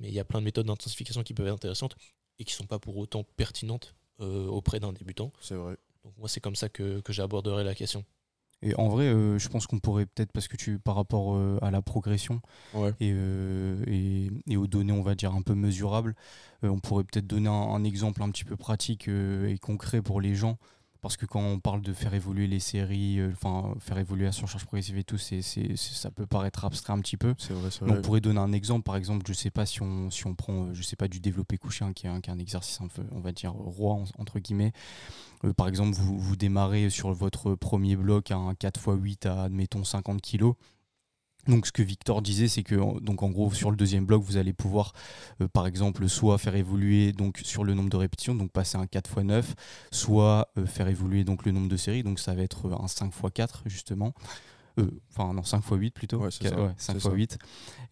[0.00, 1.96] mais il y a plein de méthodes d'intensification qui peuvent être intéressantes
[2.38, 5.32] et qui sont pas pour autant pertinentes euh, auprès d'un débutant.
[5.40, 5.76] C'est vrai.
[6.04, 8.04] Donc moi c'est comme ça que, que j'aborderai la question.
[8.62, 11.58] Et en vrai, euh, je pense qu'on pourrait peut-être, parce que tu, par rapport euh,
[11.60, 12.40] à la progression
[12.72, 12.94] Ouais.
[13.00, 16.14] et, euh, et, et aux données, on va dire, un peu mesurables,
[16.62, 20.34] on pourrait peut-être donner un, un exemple un petit peu pratique et concret pour les
[20.34, 20.56] gens.
[21.04, 24.32] Parce que quand on parle de faire évoluer les séries, euh, enfin faire évoluer la
[24.32, 27.34] surcharge progressive et tout, c'est, ça peut paraître abstrait un petit peu.
[27.36, 27.98] C'est vrai, vrai.
[27.98, 30.64] on pourrait donner un exemple, par exemple, je sais pas si on, si on prend,
[30.68, 32.80] euh, je sais pas, du développé couché, hein, qui, est un, qui est un exercice
[32.80, 34.72] un peu, on va dire, roi, en- entre guillemets.
[35.44, 39.84] Euh, par exemple, vous, vous démarrez sur votre premier bloc à un 4x8 à, admettons,
[39.84, 40.52] 50 kg.
[41.46, 44.36] Donc, ce que Victor disait, c'est que, donc, en gros, sur le deuxième bloc, vous
[44.36, 44.92] allez pouvoir,
[45.40, 48.86] euh, par exemple, soit faire évoluer donc, sur le nombre de répétitions, donc passer un
[48.86, 49.44] 4x9,
[49.90, 53.62] soit euh, faire évoluer donc, le nombre de séries, donc ça va être un 5x4,
[53.66, 54.14] justement.
[54.78, 56.18] Euh, Enfin, non, 5x8 plutôt.
[56.18, 57.38] Ouais, c'est Qua- ça, ouais, c'est 5x8.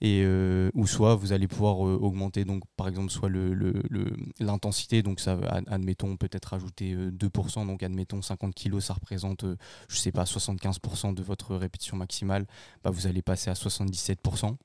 [0.00, 3.82] Et, euh, ou soit vous allez pouvoir euh, augmenter, donc, par exemple, soit le- le-
[3.88, 9.44] le- l'intensité, donc ça, admettons, peut-être rajouter euh, 2%, donc admettons 50 kg, ça représente,
[9.44, 9.56] euh,
[9.88, 12.46] je sais pas, 75% de votre répétition maximale,
[12.82, 14.56] bah, vous allez passer à 77%.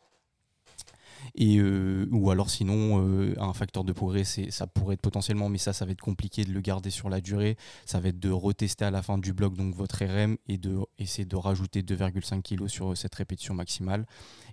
[1.36, 5.50] Et, euh, ou alors sinon, euh, un facteur de progrès, c'est, ça pourrait être potentiellement,
[5.50, 7.58] mais ça, ça va être compliqué de le garder sur la durée.
[7.86, 10.78] Ça va être de retester à la fin du bloc donc votre RM et de
[11.00, 14.06] essayer de rajouter 2,5 kg sur cette répétition maximale.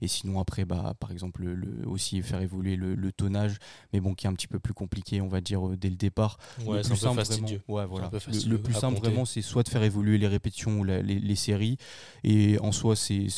[0.02, 3.56] Et sinon après, bah, par exemple, le, le- aussi faire évoluer le, le tonnage,
[3.92, 5.96] mais bon, qui est un petit peu plus compliqué, on va dire, euh, dès le
[5.96, 6.38] départ.
[6.66, 8.10] Ouais, le plus simple vraiment, ouais, voilà.
[8.48, 9.08] Le- plus simple compter.
[9.08, 11.76] vraiment, c'est soit de faire évoluer les répétitions ou les, les séries.
[12.24, 13.28] Et en soi, c'est,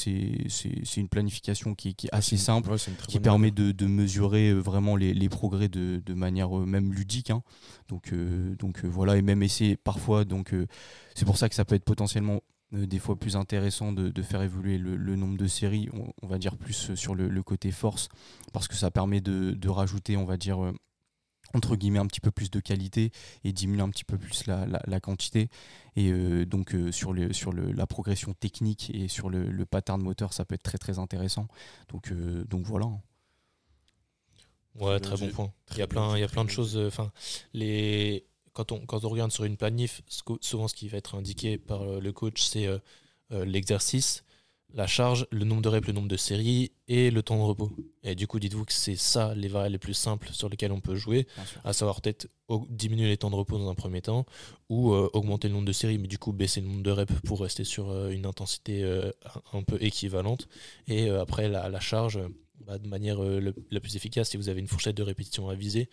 [0.96, 2.78] une planification qui, est- qui est assez simple Ouais,
[3.08, 6.92] qui permet de, de mesurer euh, vraiment les, les progrès de, de manière euh, même
[6.92, 7.30] ludique.
[7.30, 7.42] hein.
[7.88, 10.54] Donc, euh, donc voilà, et même essayer parfois, donc
[11.16, 14.42] c'est pour ça que ça peut être potentiellement des fois plus intéressant de, de faire
[14.42, 15.88] évoluer le, nombre de séries,
[16.22, 18.08] on, va dire plus sur le, côté force,
[18.52, 20.58] parce que ça permet de, rajouter, on va dire,
[21.54, 23.12] entre guillemets, un petit peu plus de qualité
[23.44, 25.48] et diminuer un petit peu plus la, la- quantité.
[25.94, 26.12] Et
[26.44, 30.44] donc sur, le, sur le, la progression technique et sur le, le pattern moteur, ça
[30.44, 31.46] peut être très très intéressant.
[31.88, 32.12] Donc,
[32.48, 32.86] donc voilà.
[34.80, 35.52] Ouais, Très bon point.
[35.66, 36.76] Très Il y a plein, il y a plein de choses.
[36.76, 37.12] Enfin,
[37.52, 40.02] les quand on quand on regarde sur une planif,
[40.40, 42.78] souvent ce qui va être indiqué par euh, le coach, c'est euh,
[43.32, 44.24] euh, l'exercice,
[44.72, 47.72] la charge, le nombre de reps, le nombre de séries et le temps de repos.
[48.02, 50.80] Et du coup, dites-vous que c'est ça les variables les plus simples sur lesquelles on
[50.80, 51.26] peut jouer,
[51.64, 52.28] à savoir peut-être
[52.70, 54.26] diminuer les temps de repos dans un premier temps
[54.68, 57.20] ou euh, augmenter le nombre de séries, mais du coup baisser le nombre de reps
[57.24, 58.84] pour rester sur euh, une intensité
[59.52, 60.46] un peu équivalente.
[60.86, 62.20] Et après la, la charge,
[62.66, 65.48] bah, de manière euh, le- la plus efficace, si vous avez une fourchette de répétition
[65.48, 65.88] à viser.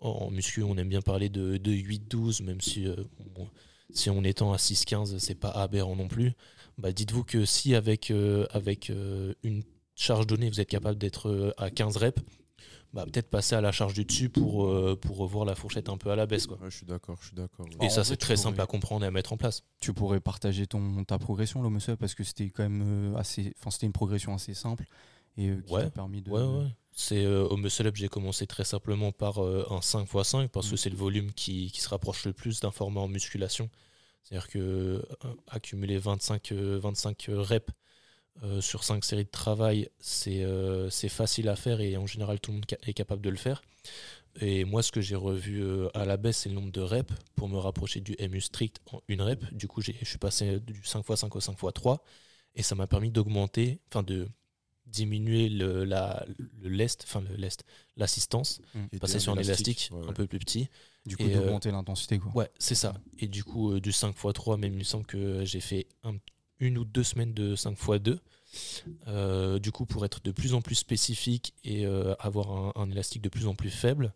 [0.00, 2.96] En, en muscu, on aime bien parler de, de 8-12, même si, euh,
[3.34, 3.48] bon,
[3.92, 6.32] si on étend à 6-15, c'est pas aberrant non plus.
[6.78, 9.62] Bah, Dites-vous que si avec, euh, avec euh, une
[9.96, 12.22] charge donnée, vous êtes capable d'être à 15 reps,
[12.94, 15.96] bah, peut-être passer à la charge du dessus pour, euh, pour revoir la fourchette un
[15.98, 16.46] peu à la baisse.
[16.46, 16.56] Quoi.
[16.58, 17.66] Ouais, je suis d'accord, je suis d'accord.
[17.80, 17.86] ouais.
[17.86, 19.62] Et ça, c'est très pourrais- simple à comprendre et à mettre en place.
[19.80, 23.52] tu pourrais partager ton, ta progression, l'homme parce que c'était quand même assez.
[23.58, 24.84] Enfin, c'était une progression assez simple
[25.38, 26.30] et euh, qui Ouais, t'a permis de.
[26.30, 26.66] Ouais, ouais.
[26.92, 30.74] C'est euh, au muscle up, j'ai commencé très simplement par euh, un 5x5 parce que
[30.74, 30.78] Mm.
[30.78, 33.70] c'est le volume qui, qui se rapproche le plus d'un format en musculation.
[34.24, 35.02] C'est-à-dire que euh,
[35.48, 37.72] accumuler 25, euh, 25 reps
[38.60, 40.44] sur 5 séries de travail, c'est
[41.08, 43.62] facile à faire et en général tout le monde est capable de le faire.
[44.40, 45.64] Et moi, ce que j'ai revu
[45.94, 49.00] à la baisse, c'est le nombre de reps pour me rapprocher du MU strict en
[49.08, 49.44] une rep.
[49.54, 52.04] Du coup, j'ai- je suis passé du 5x5 au 5x3
[52.54, 54.28] et ça m'a permis d'augmenter, enfin de
[54.92, 56.24] diminuer le, la,
[56.62, 57.64] le lest, enfin le lest,
[57.96, 58.60] l'assistance,
[58.92, 60.68] Et passer sur un élastique ouais, un peu plus petit.
[61.06, 62.32] Du coup, Et, euh, d'augmenter l'intensité, quoi.
[62.34, 62.94] Ouais, c'est ça.
[63.18, 66.16] Et du coup, euh, du 5x3, même il me semble que j'ai fait un-
[66.60, 68.18] une ou deux semaines de 5x2.
[69.06, 73.22] Euh, du coup, pour être de plus en plus spécifique et euh, avoir un, élastique
[73.22, 74.12] de plus en plus faible.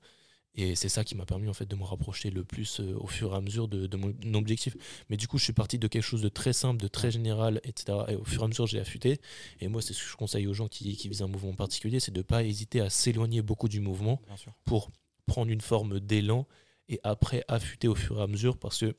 [0.55, 3.07] Et c'est ça qui m'a permis en fait de me rapprocher le plus euh, au
[3.07, 4.77] fur et à mesure de, mon objectif.
[5.09, 7.61] Mais du coup, je suis parti de quelque chose de très simple, de très général,
[7.65, 7.99] etc.
[8.09, 9.19] Et au fur et à mesure, j'ai affûté.
[9.61, 12.01] Et moi, c'est ce que je conseille aux gens qui, qui visent un mouvement particulier,
[12.01, 14.21] c'est de ne pas hésiter à s'éloigner beaucoup du mouvement
[14.65, 14.91] pour
[15.27, 16.47] prendre une forme d'élan
[16.89, 18.97] et après affûter au fur et à mesure parce que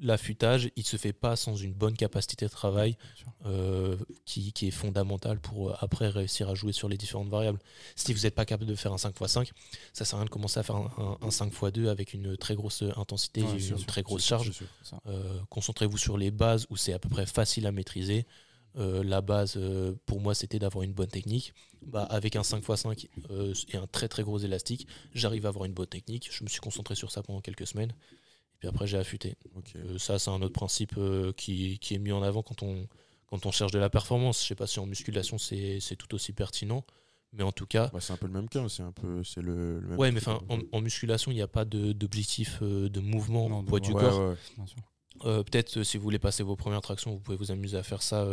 [0.00, 2.96] l'affûtage, il se fait pas sans une bonne capacité de travail
[3.46, 7.58] euh, qui, est fondamentale pour euh, après réussir à jouer sur les différentes variables.
[7.96, 9.50] Si vous n'êtes pas capable de faire un 5x5,
[9.92, 13.40] ça sert à rien de commencer à faire un, 5x2 avec une très grosse intensité,
[13.40, 14.52] et une très grosse charge.
[15.06, 18.26] Euh, concentrez-vous sur les bases où c'est à peu près facile à maîtriser.
[18.76, 19.58] la base,
[20.06, 21.54] pour moi, c'était d'avoir une bonne technique.
[21.82, 23.08] Bah, avec un 5x5
[23.72, 26.28] et un très très gros élastique, j'arrive à avoir une bonne technique.
[26.30, 27.92] Je me suis concentré sur ça pendant quelques semaines.
[28.58, 29.36] Puis après, j'ai affûté.
[29.76, 32.88] Euh, ça, c'est un autre principe euh, qui, qui, est mis en avant quand on,
[33.26, 34.42] quand on cherche de la performance.
[34.42, 36.84] Je sais pas si en musculation, c'est tout aussi pertinent.
[37.32, 37.90] Mais en tout cas.
[37.92, 38.68] Bah, c'est un peu le même cas.
[38.68, 40.40] C'est un peu, c'est le, même ouais, mais enfin,
[40.72, 44.34] en, musculation, il n'y a pas d'objectif euh, de, mouvement, poids du corps.
[45.22, 48.26] Peut-être si vous voulez passer vos premières tractions, vous pouvez vous amuser à faire ça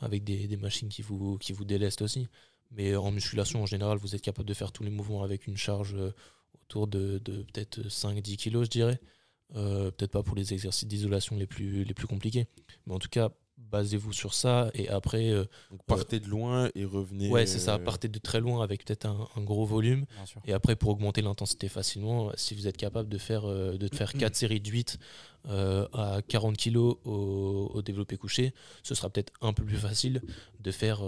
[0.00, 2.28] avec des, des, machines qui vous, qui vous délestent aussi.
[2.70, 5.56] Mais en musculation, en général, vous êtes capable de faire tous les mouvements avec une
[5.56, 5.96] charge
[6.64, 9.00] autour de, de peut-être 5-10 kg, je dirais.
[9.56, 12.46] Euh, peut-être pas pour les exercices d'isolation les plus, les plus compliqués.
[12.86, 15.30] Mais en tout cas, basez-vous sur ça et après.
[15.30, 15.44] Euh,
[15.86, 17.30] partez de loin et revenez.
[17.30, 17.74] Ouais, c'est ça.
[17.74, 20.06] Euh, partez de très loin avec peut-être un, gros volume.
[20.44, 24.34] Et après, pour augmenter l'intensité facilement, si vous êtes capable de faire, de faire 4
[24.34, 24.98] séries de 8
[25.46, 30.20] à 40 kg au, développé couché, ce sera peut-être un peu plus facile
[30.60, 31.00] de faire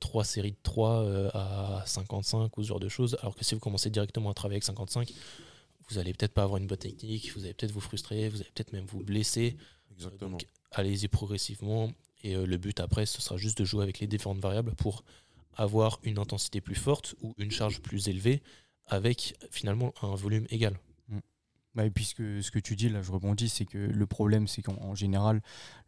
[0.00, 3.18] 3 séries de 3 à 55 ou ce genre de choses.
[3.20, 5.12] Alors que si vous commencez directement à travailler avec 55,
[5.88, 8.50] vous allez peut-être pas avoir une bonne technique, vous allez peut-être vous frustrer, vous allez
[8.54, 9.56] peut-être même vous blesser.
[9.92, 10.38] Exactement.
[10.70, 11.92] allez-y progressivement.
[12.24, 15.04] Et euh, le but après, ce sera juste de jouer avec les différentes variables pour
[15.54, 18.42] avoir une intensité plus forte ou une charge plus élevée
[18.86, 20.78] avec finalement un volume égal.
[21.74, 24.60] Bah, et puis ce que, tu dis, là je rebondis, c'est que le problème c'est
[24.60, 25.40] qu'en général,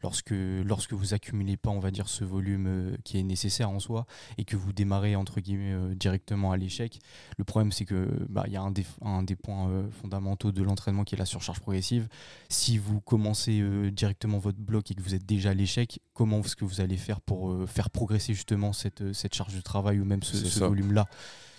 [0.02, 3.80] lorsque, lorsque vous accumulez pas, on va dire, ce volume euh, qui est nécessaire en
[3.80, 4.06] soi,
[4.38, 7.00] et que vous démarrez entre guillemets euh, directement à l'échec,
[7.36, 10.62] le problème c'est que bah, y a un des, un des points euh, fondamentaux de
[10.62, 12.08] l'entraînement qui est la surcharge progressive.
[12.48, 16.56] Si vous commencez directement votre bloc et que vous êtes déjà à l'échec, comment est-ce
[16.56, 20.22] que vous allez faire pour faire progresser justement cette, cette charge de travail ou même
[20.22, 21.06] ce volume-là?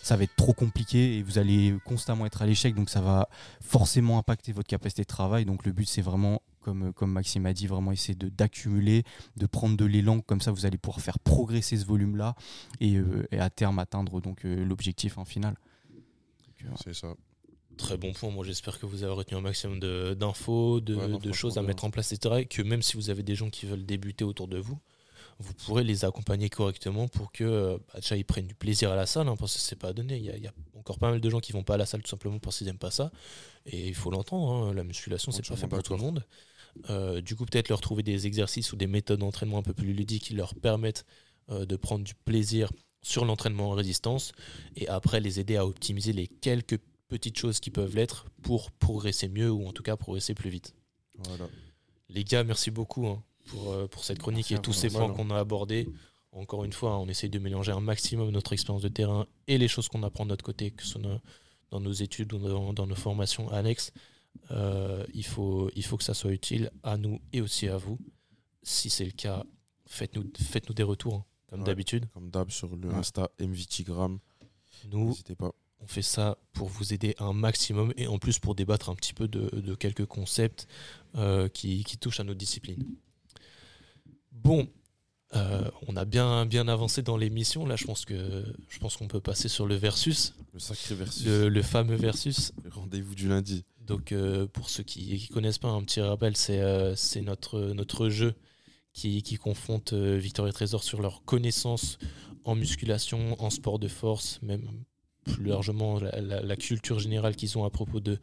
[0.06, 3.28] Ça va être trop compliqué et vous allez constamment être à l'échec, donc ça va
[3.60, 5.45] forcément impacter votre capacité de travail.
[5.45, 9.03] Donc le but, c'est vraiment, comme, comme Maxime a dit, vraiment essayer d'accumuler,
[9.36, 12.36] de, prendre de l'élan, comme ça vous allez pouvoir faire progresser ce volume-là
[12.82, 15.56] et, euh, à terme atteindre donc euh, l'objectif en final.
[16.64, 17.16] Euh, c'est ça.
[17.76, 18.30] Très bon point.
[18.30, 21.89] Moi, j'espère que vous avez retenu un maximum d'infos, de, de choses à mettre en
[21.89, 22.41] place, etc.
[22.41, 24.80] Et que même si vous avez des gens qui veulent débuter autour de vous,
[25.40, 28.96] vous pourrez les accompagner correctement pour que euh, bah, déjà ils prennent du plaisir à
[28.96, 30.18] la salle, hein, parce que c'est pas donné.
[30.18, 32.10] Il y, a, encore pas mal de gens qui vont pas à la salle tout
[32.10, 33.12] simplement parce qu'ils n'aiment pas ça.
[33.66, 36.26] Et il faut l'entendre, hein, la musculation, c'est pas fait pour tout le monde.
[36.90, 39.94] Euh, du coup, peut-être leur trouver des exercices ou des méthodes d'entraînement un peu plus
[39.94, 41.06] ludiques qui leur permettent
[41.50, 42.72] euh, de prendre du plaisir
[43.02, 44.32] sur l'entraînement en résistance
[44.76, 49.28] et après les aider à optimiser les quelques petites choses qui peuvent l'être pour progresser
[49.28, 50.74] mieux ou en tout cas progresser plus vite.
[52.10, 53.08] Les gars, merci beaucoup.
[53.08, 55.88] Hein pour, euh, pour cette chronique et tous ces points qu'on a abordés.
[56.32, 59.70] Encore une fois, on essaye de mélanger un maximum notre expérience de terrain et les
[59.70, 61.02] choses qu'on apprend de notre côté, que ce soit
[61.72, 63.91] dans nos études ou dans, nos formations annexes.
[64.52, 67.98] Euh, il, faut, il faut que ça soit utile à nous et aussi à vous.
[68.64, 69.46] Si c'est le cas,
[69.86, 72.06] faites-nous faites -nous des retours, hein, comme d'habitude.
[72.14, 74.20] Comme d'hab sur le Insta MVTgram.
[74.91, 75.52] Nous, pas.
[75.80, 79.14] On fait ça pour vous aider un maximum et en plus pour débattre un petit
[79.14, 80.68] peu de, de quelques concepts
[81.16, 82.84] euh, qui, qui touchent à nos disciplines.
[84.44, 84.68] Bon,
[85.36, 87.66] euh, on a bien, bien avancé dans l'émission.
[87.66, 90.34] Là, je pense que je pense qu'on peut passer sur le versus.
[90.54, 91.26] Le sacré versus.
[91.26, 92.54] Le, fameux versus.
[92.64, 93.66] Le rendez-vous du lundi.
[93.82, 98.10] Donc, euh, pour ceux qui ne connaissent pas, un petit rappel, c'est euh, notre, notre
[98.10, 98.34] jeu
[98.94, 101.98] qui, qui confronte Victor et Trésor sur leur connaissance
[102.46, 104.70] en musculation, en sport de force, même
[105.26, 108.20] plus largement la, culture générale qu'ils ont à propos de,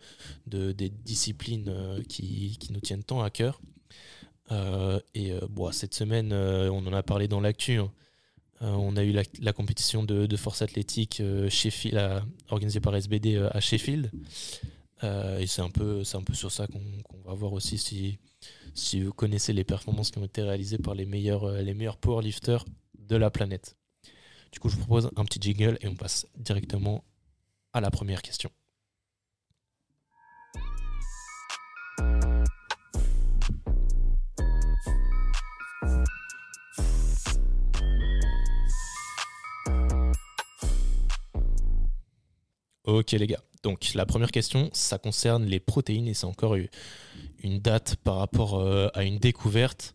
[0.47, 3.61] de des disciplines qui, qui nous tiennent tant à cœur.
[4.51, 7.77] Euh, et euh, bon, cette semaine, euh, on en a parlé dans l'actu.
[7.77, 7.91] Hein.
[8.61, 14.11] on a eu la, compétition de, force athlétique Sheffield, organisée par SBD à Sheffield.
[15.03, 18.19] et c'est un, peu, un peu sur ça qu'on va voir aussi si,
[18.75, 22.65] si vous connaissez les performances qui ont été réalisées par les meilleurs, les meilleurs powerlifters
[22.99, 23.77] de la planète.
[24.53, 27.05] Du coup, je vous propose un petit jingle et on passe directement
[27.73, 28.51] à la première question.
[42.85, 43.43] Ok les gars.
[43.63, 46.57] Donc la première question, ça concerne les protéines et c'est encore
[47.43, 49.95] une date par rapport euh, à une découverte.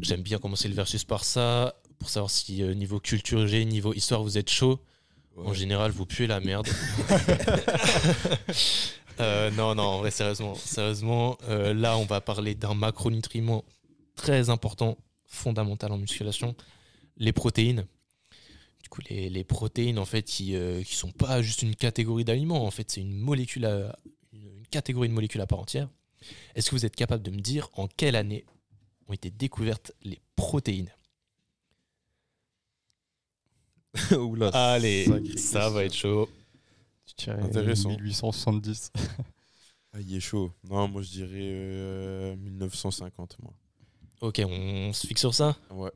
[0.00, 3.94] J'aime bien commencer le versus par ça, pour savoir si euh, niveau culture G, niveau
[3.94, 4.80] histoire, vous êtes chaud.
[5.36, 6.68] En général, vous puez la merde.
[9.20, 13.62] Euh, non, non, en vrai, sérieusement, sérieusement là, on va parler d'un macronutriment
[14.16, 14.96] très important,
[15.26, 16.56] fondamental en musculation,
[17.18, 17.84] les protéines.
[18.92, 22.66] Coup, les, les protéines, en fait, qui, euh, qui sont pas juste une catégorie d'aliments,
[22.66, 23.98] en fait, c'est une molécule, à-
[24.34, 25.88] une, une catégorie de molécules à part entière.
[26.54, 28.44] Est-ce que vous êtes capable de me dire en quelle année
[29.08, 30.90] ont été découvertes les protéines?
[34.12, 36.28] Oula, Allez, ça va être chaud.
[37.28, 37.90] Intéressant.
[37.96, 38.92] 1870.
[39.94, 40.52] Ah, il est chaud.
[40.64, 43.52] Non, moi je dirais euh, 1950, moi.
[44.20, 45.56] Ok, on se fixe sur ça?
[45.70, 45.90] Ouais.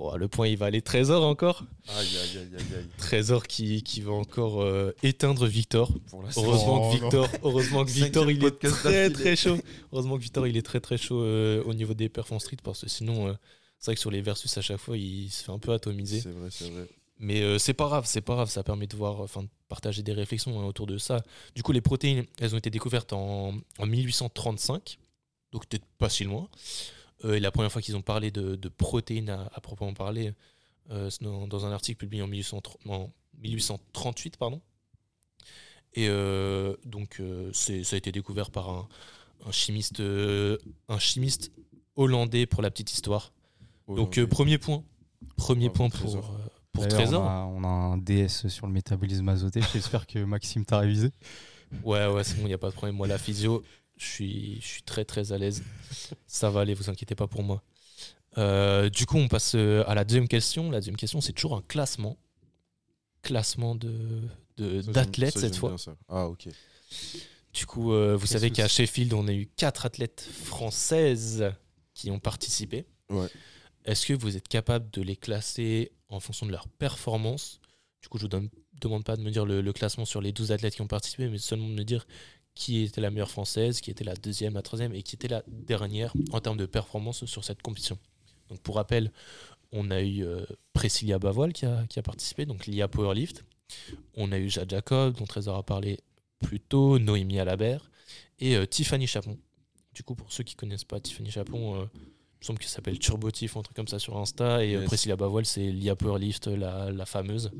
[0.00, 1.66] Bon, le point, il va aller Trésor encore.
[1.88, 2.86] Aïe, aïe, aïe, aïe, aïe.
[2.96, 5.92] Trésor qui, qui va encore euh, éteindre Victor.
[6.08, 9.58] Pour Heureusement que Victor, heureusement que Victor, il est très très chaud.
[9.92, 12.56] Heureusement que Victor, il est très très chaud euh, au niveau des perfs en street
[12.64, 13.34] parce que sinon, euh,
[13.78, 16.22] c'est vrai que sur les versus à chaque fois, il se fait un peu atomiser.
[16.22, 16.86] C'est vrai, c'est vrai.
[17.18, 20.14] Mais c'est pas grave, c'est pas grave, ça permet de voir, enfin, de partager des
[20.14, 21.22] réflexions hein, autour de ça.
[21.54, 24.98] Du coup, les protéines, elles ont été découvertes en, en 1835,
[25.52, 26.48] donc peut-être pas si loin.
[27.24, 30.32] Euh, et la première fois qu'ils ont parlé de, de protéines à, à proprement parler,
[30.90, 33.12] euh, c'est dans, dans un article publié en, 1830 en
[33.42, 34.60] 1838, pardon.
[35.94, 38.88] Et euh, donc, euh, c'est- ça a été découvert par un,
[39.46, 40.56] un chimiste, euh,
[40.88, 41.50] un chimiste
[41.96, 43.32] hollandais pour la petite histoire.
[43.88, 44.84] Donc, euh, premier point,
[45.36, 46.30] premier point pour, Trésor.
[46.30, 47.22] euh, pour D'ailleurs, Trésor.
[47.22, 49.60] On a, on a un DS sur le métabolisme azoté.
[49.72, 51.10] J'espère que Maxime t'a révisé.
[51.82, 52.94] Ouais, ouais, c'est bon, il n'y a pas de problème.
[52.96, 53.62] Moi, la physio,
[54.00, 55.62] je suis, je suis très, très à l'aise.
[56.26, 57.62] Ça va aller, vous inquiétez pas pour moi.
[58.38, 60.70] Euh, du coup, on passe euh, à la deuxième question.
[60.70, 62.16] La deuxième question, c'est toujours un classement.
[63.22, 64.22] Classement de,
[64.56, 65.70] de- d'athlètes cette fois.
[65.70, 65.94] bien ça.
[66.08, 66.48] Ah, ok.
[67.52, 71.52] Du coup, euh, vous savez qu'à Sheffield, on a eu quatre athlètes françaises
[71.92, 72.86] qui ont participé.
[73.10, 73.26] Ouais.
[73.84, 77.60] Est-ce que vous êtes capable de les classer en fonction de leur performance?
[78.00, 80.22] Du coup, je ne vous donne- demande pas de me dire le, le classement sur
[80.22, 82.06] les 12 athlètes qui ont participé, mais seulement de me dire
[82.54, 85.42] qui était la meilleure française, qui était la deuxième, la troisième et qui était la
[85.48, 87.98] dernière en termes de performance sur cette compétition.
[88.48, 89.12] Donc, pour rappel,
[89.72, 93.44] on a eu euh, Priscilla Bavoil qui a, qui a participé, donc l'IA Powerlift.
[94.14, 96.00] On a eu Jade Jacob, dont Trésor a parlé
[96.40, 97.90] plus tôt, Noémie Alabert
[98.40, 99.38] et euh, Tiffany Chapon.
[99.94, 102.00] Du coup, pour ceux qui connaissent pas Tiffany Chapon, euh, il
[102.40, 104.64] me semble qu'elle s'appelle Turbotif un truc comme ça sur Insta.
[104.64, 104.86] Et euh, Yes.
[104.88, 107.52] Priscilla Bavoil, c'est l'IA Powerlift, la, la fameuse.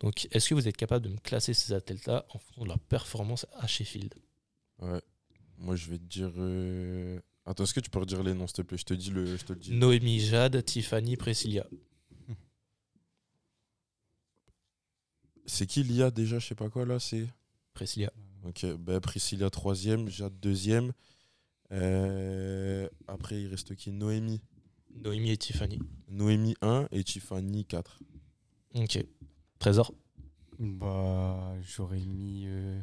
[0.00, 2.78] Donc, est-ce que vous êtes capable de me classer ces athlètes-là en fonction de leur
[2.80, 4.14] performance à Sheffield?
[4.82, 5.00] Ouais.
[5.58, 6.30] Moi, je vais te dire.
[6.36, 8.78] euh, Attends, est-ce que tu peux redire les noms, s'il te plaît?
[8.78, 9.36] Je te dis le.
[9.36, 9.72] Je te le dis.
[9.72, 11.66] Noémie, Jade, Tiffany, Priscilla.
[15.46, 16.38] C'est qui l'IA déjà?
[16.38, 17.26] Je sais pas quoi là, c'est.
[17.74, 18.12] Priscilla.
[18.44, 20.92] Ok, ben Priscilla troisième, Jade deuxième.
[21.72, 23.90] Euh, Après, il reste qui?
[23.92, 24.42] Noémie.
[24.94, 25.78] Noémie et Tiffany.
[26.08, 27.98] Noémie 1 et Tiffany 4.
[28.74, 29.04] Ok.
[29.58, 29.94] Trésor
[30.58, 32.78] Bah, j'aurais mis, euh,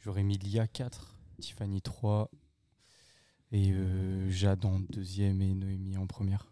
[0.00, 2.30] j'aurais mis Lia 4, Tiffany 3
[3.52, 6.46] et euh, Jade en deuxième et Noémie en première.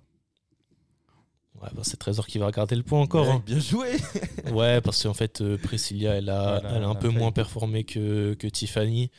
[1.61, 3.29] Ouais, bah, c'est Trésor qui va regarder le point encore.
[3.29, 3.43] hein.
[3.45, 3.97] Bien joué
[4.53, 7.83] Ouais, parce qu'en fait, euh, Priscilla, elle a, Voilà, elle a un peu moins performé
[7.85, 9.11] que, que Tiffany.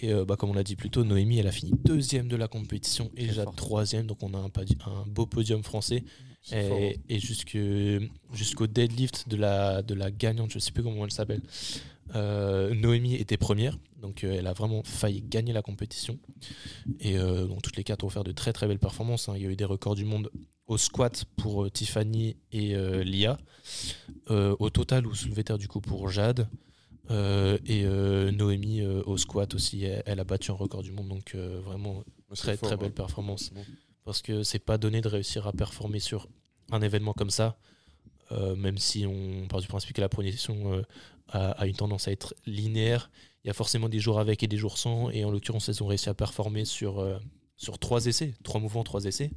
[0.00, 2.36] Et euh, bah, comme on l'a dit plus tôt, Noémie, elle a fini deuxième de
[2.36, 4.06] la compétition et Jade troisième.
[4.06, 4.48] Donc on a un,
[5.06, 6.04] beau podium français.
[6.52, 7.58] Et, et jusque-
[8.32, 11.42] jusqu'au deadlift de la, de la gagnante, je sais plus comment elle s'appelle,
[12.14, 13.78] euh, Noémie était première.
[14.00, 16.18] Donc euh, elle a vraiment failli gagner la compétition.
[17.00, 19.28] Et euh, donc toutes les quatre ont fait de très très belles performances.
[19.28, 19.34] hein.
[19.36, 20.30] Il y a eu des records du monde
[20.66, 23.38] au squat pour Tiffany et Lia.
[24.28, 26.48] Au total ou soulevé terre du coup pour Jade.
[27.10, 27.84] Et
[28.32, 31.08] Noémie au squat aussi, elle, elle a battu un record du monde.
[31.08, 32.04] Donc vraiment
[32.34, 33.50] très très belle performance
[34.08, 36.28] parce que c'est pas donné de réussir à performer sur
[36.70, 37.58] un événement comme ça,
[38.32, 40.82] euh, même si on part du principe que la progression euh,
[41.28, 43.10] a, a une tendance à être linéaire.
[43.44, 45.82] Il y a forcément des jours avec et des jours sans, et en l'occurrence, elles
[45.82, 47.18] ont réussi à performer sur, euh,
[47.56, 49.30] sur trois essais, trois mouvements, trois essais.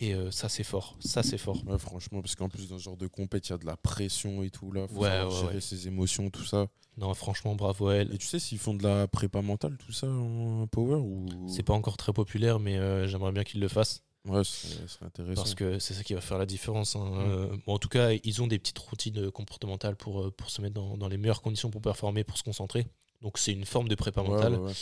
[0.00, 0.96] Et euh, ça, c'est fort.
[1.00, 1.60] Ça, c'est fort.
[1.66, 3.76] Ouais, franchement, parce qu'en plus, dans ce genre de compète, il y a de la
[3.76, 4.86] pression et tout là.
[4.86, 6.68] Faut Ouais, gérer ses émotions, tout ça.
[6.98, 8.14] Non, franchement, bravo à elle.
[8.14, 11.26] Et tu sais s'ils font de la prépa mentale, tout ça en power ou.
[11.48, 14.02] C'est pas encore très populaire, mais euh, j'aimerais bien qu'ils le fassent.
[14.26, 15.42] Ouais, ce serait, ce serait intéressant.
[15.42, 16.96] Parce que c'est ça qui va faire la différence.
[16.96, 17.10] hein.
[17.14, 20.50] Euh, bon, en tout cas, ils ont des petites routines euh, comportementales pour, euh, pour
[20.50, 22.86] se mettre dans, dans les meilleures conditions pour performer, pour se concentrer.
[23.22, 24.72] Donc c'est une forme de prépa mentale, ouais, ouais.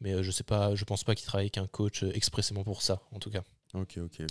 [0.00, 2.62] mais euh, je sais pas, je pense pas qu'ils travaillent avec un coach euh, expressément
[2.62, 3.42] pour ça, en tout cas.
[3.74, 4.22] Ok, ok.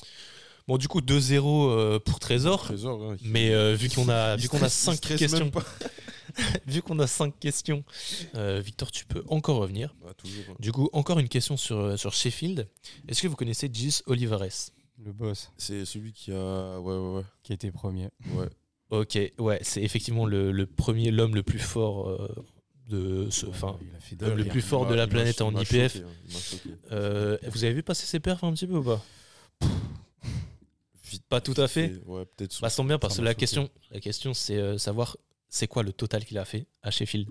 [0.67, 2.61] Bon, du coup 2-0 euh, pour Trésor.
[2.63, 5.51] Trésor, Mais euh, vu qu'on a, vu qu'on a stresse- il 5 stresse questions.
[6.67, 7.83] vu qu'on a cinq questions,
[8.35, 9.95] euh, Victor, tu peux encore revenir.
[10.07, 10.43] Ah, toujours.
[10.49, 10.55] hein.
[10.59, 12.67] Du coup, encore une question sur, sur Sheffield.
[13.07, 14.71] Est-ce que vous connaissez Gis Olivares?
[15.03, 16.79] Le boss C'est celui qui a.
[16.79, 18.09] Ouais, ouais, qui était premier.
[18.33, 18.37] ouais.
[18.43, 18.49] ouais.
[18.91, 22.27] Ok, ouais, c'est effectivement le, le premier, l'homme le plus fort euh,
[22.87, 23.47] de ce.
[23.47, 23.77] Enfin,
[24.21, 25.97] le des- plus fort de la planète en IPF.
[25.97, 26.37] hein.
[26.91, 29.03] Euh, vous avez vu passer ses perfs un petit peu ou pas?
[31.29, 31.93] Pas tout à fait.
[32.05, 32.59] Ouais, peut-être.
[32.61, 35.17] Bah, ça tombe bien parce que la question, la question c'est euh, savoir
[35.55, 37.29] c'est quoi le total qu'il a fait à Sheffield?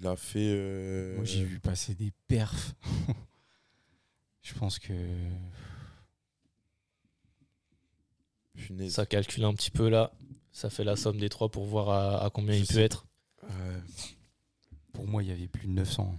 [0.00, 0.40] Il a fait.
[0.52, 2.74] euh, Moi, j'ai vu passer des perfs.
[4.42, 4.92] Je pense que.
[8.88, 10.12] Ça calcule un petit peu là.
[10.50, 13.06] Ça fait la somme des trois pour voir à, à combien Je il peut être.
[14.92, 16.18] Pour moi, il y avait plus de 900.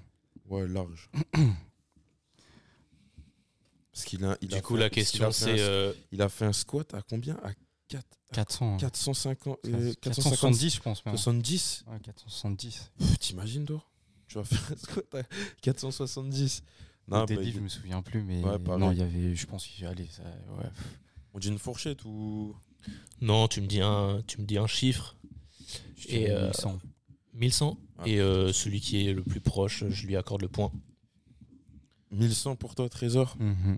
[0.49, 1.09] ouais, large.
[3.91, 4.38] Parce qu'il a.
[4.41, 6.91] il Du a coup, fait- la question c'est un- euh, Il a fait un squat
[6.95, 7.36] à combien?
[7.43, 7.51] À
[7.89, 8.77] 4, 400.
[8.77, 9.57] 450.
[9.67, 11.05] euh, 470, je pense.
[11.05, 11.13] Même.
[11.15, 12.91] 470 Ouais, 470.
[12.97, 13.84] Pff, T'imagines, toi?
[14.27, 15.23] Tu vas faire un squat à
[15.61, 16.63] 470
[17.07, 19.65] Non, Au bah, je me souviens plus, mais Ouais, non, il y avait, je pense
[19.67, 20.69] qu'il allait, ça, ouais.
[21.34, 22.55] on dit une fourchette ou.
[23.21, 25.15] non, tu me dis un, tu me dis un chiffre,
[25.97, 26.79] Je Et, dirais euh, 1100.
[27.34, 30.71] 1100 Ah, et euh, celui qui est le plus proche, je lui accorde le point.
[32.11, 33.36] 1100 pour toi, Trésor?
[33.39, 33.77] Mhm.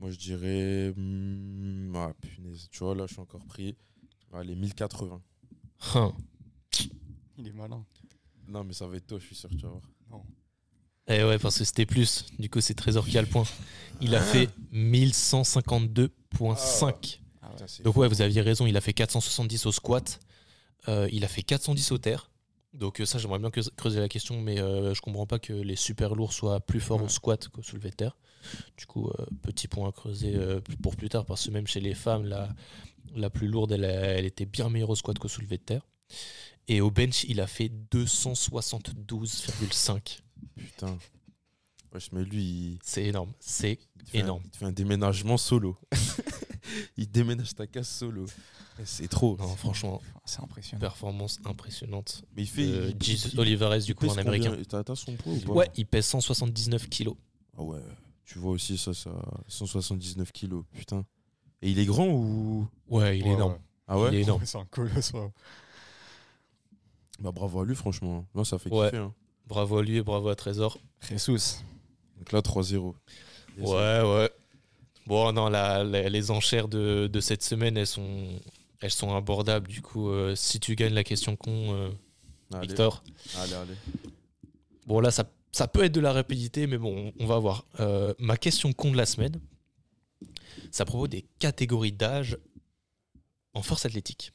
[0.00, 0.92] Moi, je dirais.
[0.96, 2.68] hmm, ah, punaise.
[2.70, 3.76] Tu vois, là, je suis encore pris.
[4.32, 5.20] Allez, 1080.
[5.94, 6.12] Hein.
[7.38, 7.84] Il est malin.
[8.48, 9.82] Non, mais ça va être toi, je suis sûr, tu vas voir.
[11.08, 12.24] Eh ouais, parce que c'était plus.
[12.38, 13.44] Du coup, c'est Trésor qui a le point.
[14.00, 14.24] Il a Ah.
[14.24, 17.20] fait 1152.5.
[17.42, 18.00] Ah Putain, c'est Donc fou.
[18.00, 20.20] ouais, vous aviez raison, il a fait 470 au squat,
[20.88, 22.29] euh, il a fait 410 au terre.
[22.72, 25.52] Donc euh, ça, j'aimerais bien creuse- creuser la question, mais euh, je comprends pas que
[25.52, 28.16] les super lourds soient plus forts au squat qu'au soulevé de terre.
[28.76, 31.80] Du coup, euh, petit point à creuser euh, pour plus tard, parce que même chez
[31.80, 32.48] les femmes, la,
[33.16, 35.82] la plus lourde, elle était bien meilleure au squat qu'au soulevé de terre.
[36.68, 40.20] Et au bench, il a fait 272,5.
[40.56, 40.98] Putain.
[41.92, 44.42] Wesh, mais lui, il, C'est énorme, c'est fait un- Énorme.
[44.44, 45.76] il te fait un déménagement solo.
[46.96, 48.26] il déménage ta case solo.
[48.84, 49.36] C'est trop.
[49.38, 50.80] non, franchement, C'est impressionnant.
[50.80, 52.22] performance impressionnante.
[52.36, 52.64] Mais il fait.
[52.64, 54.56] Euh, il- Gis il- Olivares, du coup, en américain.
[54.68, 55.52] T'as son poids ou pas?
[55.52, 57.16] Ouais, il pèse 179 kilos.
[57.58, 57.80] Ah ouais.
[58.24, 59.10] Tu vois aussi ça, ça.
[59.48, 60.64] 179 kilos.
[60.72, 61.04] Putain.
[61.60, 62.68] Et il est grand ou?
[62.88, 63.52] Ouais, il est Ouais, énorme.
[63.54, 63.58] ouais.
[63.88, 64.08] Ah ouais?
[64.12, 64.42] Il est énorme.
[64.46, 65.12] C'est un colosse.
[67.18, 68.24] Bah bravo à lui, franchement.
[68.34, 68.86] Non, ça fait Ouais.
[68.86, 68.98] kiffer.
[69.02, 69.12] hein.
[69.46, 70.78] Bravo à lui et bravo à Trésor.
[71.08, 71.58] Jesus.
[72.20, 72.94] Donc là, 3-0.
[73.58, 73.68] Yes.
[73.68, 74.30] Ouais, ouais.
[75.06, 78.28] Bon, non, la- la- les enchères de, de cette semaine, elles sont,
[78.80, 79.66] elles sont abordables.
[79.66, 81.90] Du coup, euh, si tu gagnes la question con, euh,
[82.52, 83.02] Allez, Victor.
[83.38, 83.74] allez, allez.
[84.86, 87.64] Bon, là, ça, ça peut être de la rapidité, mais bon, on va voir.
[87.80, 89.40] Euh, ma question con de la semaine,
[90.70, 92.38] ça propos des catégories d'âge
[93.54, 94.32] en force athlétique.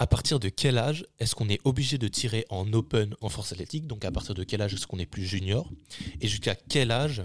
[0.00, 3.52] À partir de quel âge est-ce qu'on est obligé de tirer en open en force
[3.52, 3.86] athlétique?
[3.86, 5.70] Donc à partir de quel âge est-ce qu'on est plus junior?
[6.20, 7.22] Et jusqu'à quel âge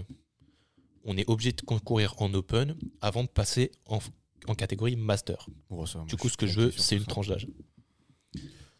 [1.04, 4.00] on est obligé de concourir en open avant de passer en,
[4.48, 5.46] en catégorie master?
[5.86, 7.46] Ça, Du coup, ce que je veux, c'est une tranche d'âge.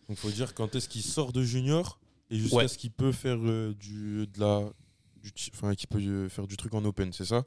[0.09, 1.99] Donc faut dire quand est-ce qu'il sort de junior
[2.31, 2.69] et jusqu'à Ouais.
[2.69, 4.71] ce qu'il peut faire euh, du de la
[5.23, 7.45] du enfin qu'il peut euh, faire du truc en open, c'est ça?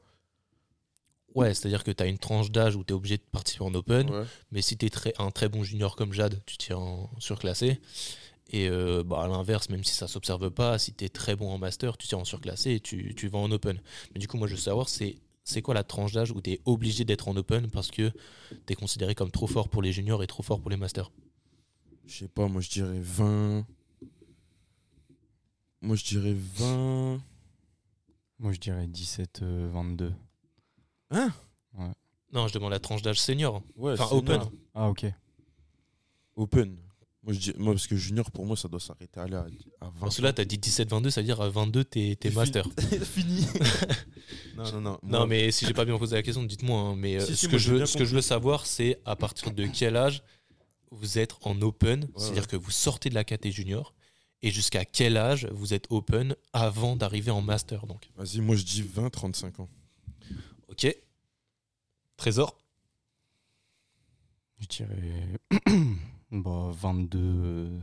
[1.34, 3.74] Ouais, c'est-à-dire que tu as une tranche d'âge où tu es obligé de participer en
[3.74, 4.10] open.
[4.10, 4.24] Ouais.
[4.50, 7.80] Mais si tu es très, un très bon junior comme Jade, tu tires en surclassé.
[8.50, 11.50] Et euh, bah, à l'inverse, même si ça s'observe pas, si tu es très bon
[11.50, 13.80] en master, tu tires en surclassé et tu, tu vas en open.
[14.14, 15.16] Mais du coup, moi, je veux savoir, c'est
[15.48, 18.10] c'est quoi la tranche d'âge où tu es obligé d'être en open parce que
[18.66, 21.10] tu es considéré comme trop fort pour les juniors et trop fort pour les masters?
[22.06, 23.66] Je sais pas, moi je dirais 20
[25.80, 27.22] Moi je dirais 20
[28.40, 30.12] Moi, je dirais 17, euh, 22.
[31.10, 31.32] Hein
[32.32, 33.62] Non, je demande la tranche d'âge senior.
[33.76, 34.40] Ouais, Enfin, open.
[34.74, 35.06] Ah, ok.
[36.36, 36.76] Open.
[37.24, 39.44] Moi je dis moi parce que junior pour moi ça doit s'arrêter à, là,
[39.80, 39.92] à 20.
[40.00, 42.32] Parce que là, tu as dit 17-22, ça veut dire à 22, tu es, C'est
[42.32, 42.66] master.
[43.02, 43.44] Fini.
[44.56, 44.98] non non non.
[45.02, 46.78] Non, mais si j'ai pas bien posé la question, dites-moi.
[46.80, 46.94] hein.
[46.96, 49.50] Mais euh, Si, ce, que je veux, ce que je veux savoir, c'est à partir
[49.50, 50.22] de quel âge
[50.90, 52.48] vous êtes en open, c'est-à-dire ouais.
[52.48, 53.94] que vous sortez de la KT junior,
[54.40, 57.86] et jusqu'à quel âge vous êtes open avant d'arriver en master.
[57.86, 59.68] Donc, Vas-y, moi je dis 20 35 ans.
[60.68, 60.96] Ok.
[62.16, 62.56] Trésor
[64.60, 65.38] Je dirais
[66.32, 67.80] bah, 22, euh,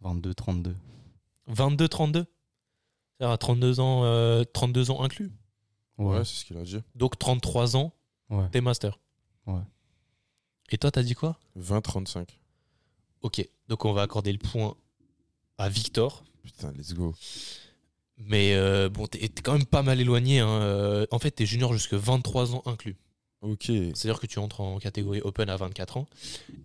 [0.00, 0.76] 22, 32.
[1.48, 2.12] 22-32
[3.18, 5.30] C'est-à-dire à 32 ans, euh, 32 ans inclus?
[5.98, 6.24] Ouais, Ouais.
[6.24, 6.80] c'est ce qu'il a dit.
[6.94, 7.92] Donc 33 ans,
[8.30, 8.48] ouais.
[8.50, 8.98] t'es master.
[9.46, 9.60] Ouais.
[10.70, 11.38] Et toi, t'as dit quoi?
[11.54, 12.38] 20 35.
[13.22, 13.46] Ok.
[13.68, 14.74] Donc on va accorder le point
[15.58, 16.24] à Victor.
[16.42, 17.14] Putain, let's go.
[18.18, 20.40] Mais euh, bon, t'es quand même pas mal éloigné.
[20.40, 20.48] hein.
[20.48, 22.96] Euh, En fait, t'es junior jusque 23 ans inclus.
[23.42, 23.64] Ok.
[23.66, 26.06] C'est-à-dire que tu entres en catégorie Open à 24 ans.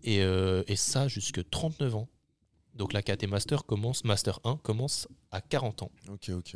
[0.04, 2.08] Et, euh, et ça, jusque 39 ans.
[2.74, 5.92] Donc la KT Master commence, Master 1 commence à 40 ans.
[6.10, 6.56] Ok, ok.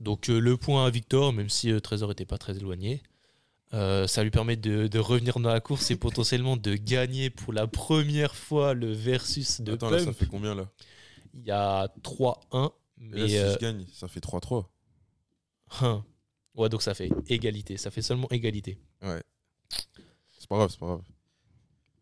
[0.00, 3.02] Donc euh, le point à Victor, même si Trésor n'était pas très éloigné,
[3.72, 7.54] euh, ça lui permet de, de revenir dans la course et potentiellement de gagner pour
[7.54, 10.68] la première fois le versus de Attends, là, ça fait combien là?
[11.32, 12.70] Il y a 3-1,
[13.12, 14.66] Et là, mais si euh, je gagne, ça fait 3-3.
[15.80, 16.04] hein.
[16.54, 18.78] ouais, donc ça fait égalité, ça fait seulement égalité.
[19.02, 19.22] Ouais.
[20.38, 21.02] C'est pas grave, c'est pas grave.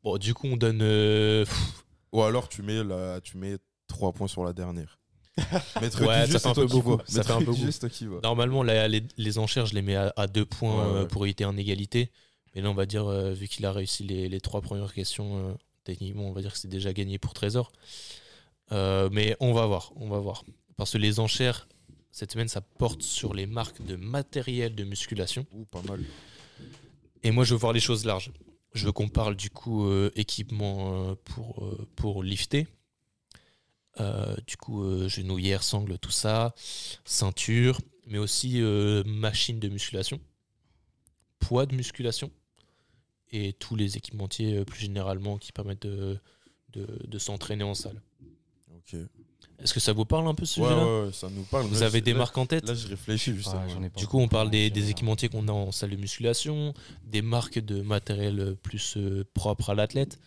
[0.02, 0.80] Bon, du coup, on donne.
[0.82, 1.44] euh,
[2.12, 4.98] Ou alors tu mets, la, tu mets 3 points sur la dernière.
[5.80, 7.54] Maître Ouais, du ça fait un peu beaucoup, ça fait un peu
[7.88, 8.20] qui vois.
[8.22, 11.08] Normalement, les, les enchères, je les mets à, à deux points Ouais, euh, ouais.
[11.08, 12.10] pour éviter en égalité.
[12.54, 15.38] Mais là, on va dire, euh, vu qu'il a réussi les, les trois premières questions,
[15.38, 17.72] euh, techniquement, on va dire que c'est déjà gagné pour Trésor.
[18.72, 20.44] Euh, mais on va voir, on va voir.
[20.76, 21.68] Parce que les enchères,
[22.10, 25.46] cette semaine, ça porte sur les marques de matériel de musculation.
[25.52, 26.02] Ouh, pas mal.
[27.22, 28.32] Et moi, je veux voir les choses larges.
[28.74, 32.66] Je veux qu'on parle du coup euh, équipement euh, pour, euh, pour lifter.
[34.00, 36.54] Euh, du coup, genouillère, sangle, tout ça.
[37.04, 38.60] Ceinture, mais aussi
[39.04, 40.20] machine de musculation.
[41.38, 42.30] Poids de musculation.
[43.30, 46.18] Et tous les équipementiers plus généralement qui permettent de,
[46.72, 48.00] de, de s'entraîner en salle.
[48.74, 48.96] Ok.
[49.60, 51.66] Est-ce que ça vous parle un peu ce Ouais, sujet-là ouais, ouais, ça nous parle.
[51.66, 53.62] Vous Là, avez des là- marques en tête Là, je réfléchis justement.
[53.68, 56.74] Ah, Du coup, on parle des, équipementiers qu'on a en salle de musculation,
[57.06, 60.18] des marques de matériel plus euh, propre à l'athlète,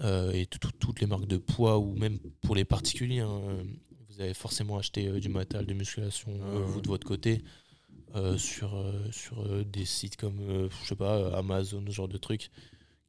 [0.00, 3.20] euh, et tout- tout- toutes les marques de poids, ou même pour les particuliers.
[3.20, 3.62] hein, euh,
[4.08, 6.64] vous avez forcément acheté euh, du matériel de musculation, euh, ouais.
[6.66, 7.42] vous de votre côté,
[8.16, 11.92] euh, sur, euh, sur euh, des sites comme, euh, je sais pas, euh, Amazon, ce
[11.92, 12.50] genre de trucs,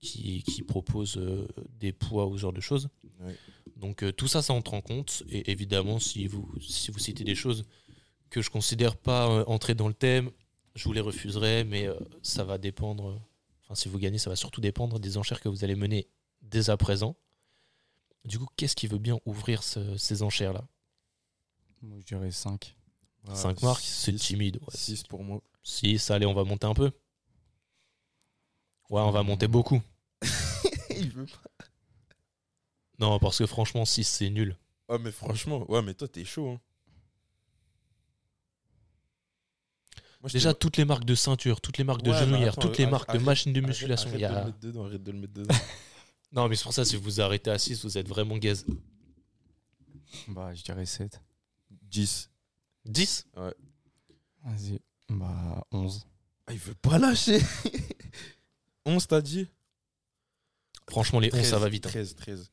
[0.03, 1.47] qui, qui proposent euh,
[1.79, 2.89] des poids ou ce genre de choses.
[3.21, 3.35] Ouais.
[3.77, 5.23] Donc euh, tout ça, ça entre en compte.
[5.29, 7.65] Et évidemment, si vous, si vous citez des choses
[8.29, 10.29] que je considère pas euh, entrer dans le thème,
[10.75, 13.19] je vous les refuserai, mais euh, ça va dépendre.
[13.63, 16.07] Enfin, si vous gagnez, ça va surtout dépendre des enchères que vous allez mener
[16.41, 17.15] dès à présent.
[18.25, 20.65] Du coup, qu'est-ce qui veut bien ouvrir ce- ces enchères-là?
[21.81, 22.75] Moi, je dirais 5.
[23.33, 24.27] 5 marques, c'est six.
[24.35, 24.59] timide.
[24.69, 25.41] 6 pour moi.
[25.63, 26.91] 6, allez, on va monter un peu.
[28.89, 29.81] Ouais, on va monter beaucoup.
[30.89, 31.65] Il veut pas.
[32.99, 34.57] Non, parce que franchement, 6, c'est nul.
[34.89, 36.49] Ah, mais franchement, ouais, mais toi, t'es chaud.
[36.51, 36.59] Hein.
[40.21, 42.25] Moi, je Déjà, t'ai- toutes les marques de ceinture, toutes les marques de Ouais, mais
[42.25, 44.09] genouillères, attends, toutes les arrête- marques de arrête- machines de arrête- musculation.
[44.09, 45.53] Arrête il y de a- le mettre dedans, arrête de le mettre dedans.
[46.31, 48.65] Non, mais c'est pour ça, si vous vous arrêtez à 6, vous êtes vraiment gaze.
[50.27, 51.21] Bah, je dirais 7.
[51.83, 52.31] 10.
[52.85, 53.27] 10
[54.43, 54.79] Vas-y.
[55.09, 56.07] Bah, 11.
[56.47, 57.39] Ah, il veut pas lâcher.
[58.85, 59.47] 11, t'as dit?
[60.89, 61.85] Franchement, les 11, ça va vite.
[61.87, 61.89] hein.
[61.89, 62.51] 13, 13.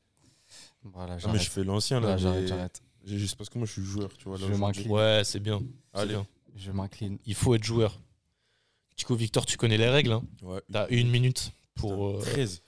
[0.83, 1.41] Voilà, Ah, mais j'arrête.
[1.41, 2.09] je fais l'ancien là.
[2.09, 4.37] Là, j'arrête, j'ai juste parce que moi, je suis joueur, tu vois.
[4.37, 4.61] Là, Je aujourd'hui.
[4.83, 4.91] m'incline.
[4.91, 5.61] Ouais, c'est bien.
[5.93, 6.13] Allez.
[6.13, 6.27] bien.
[6.55, 7.17] Je m'incline.
[7.25, 7.99] Il faut être joueur.
[8.97, 10.11] Du coup, Victor, tu connais les règles.
[10.11, 10.61] Hein Ouais.
[10.71, 12.61] T'as une minute pour, euh, 13.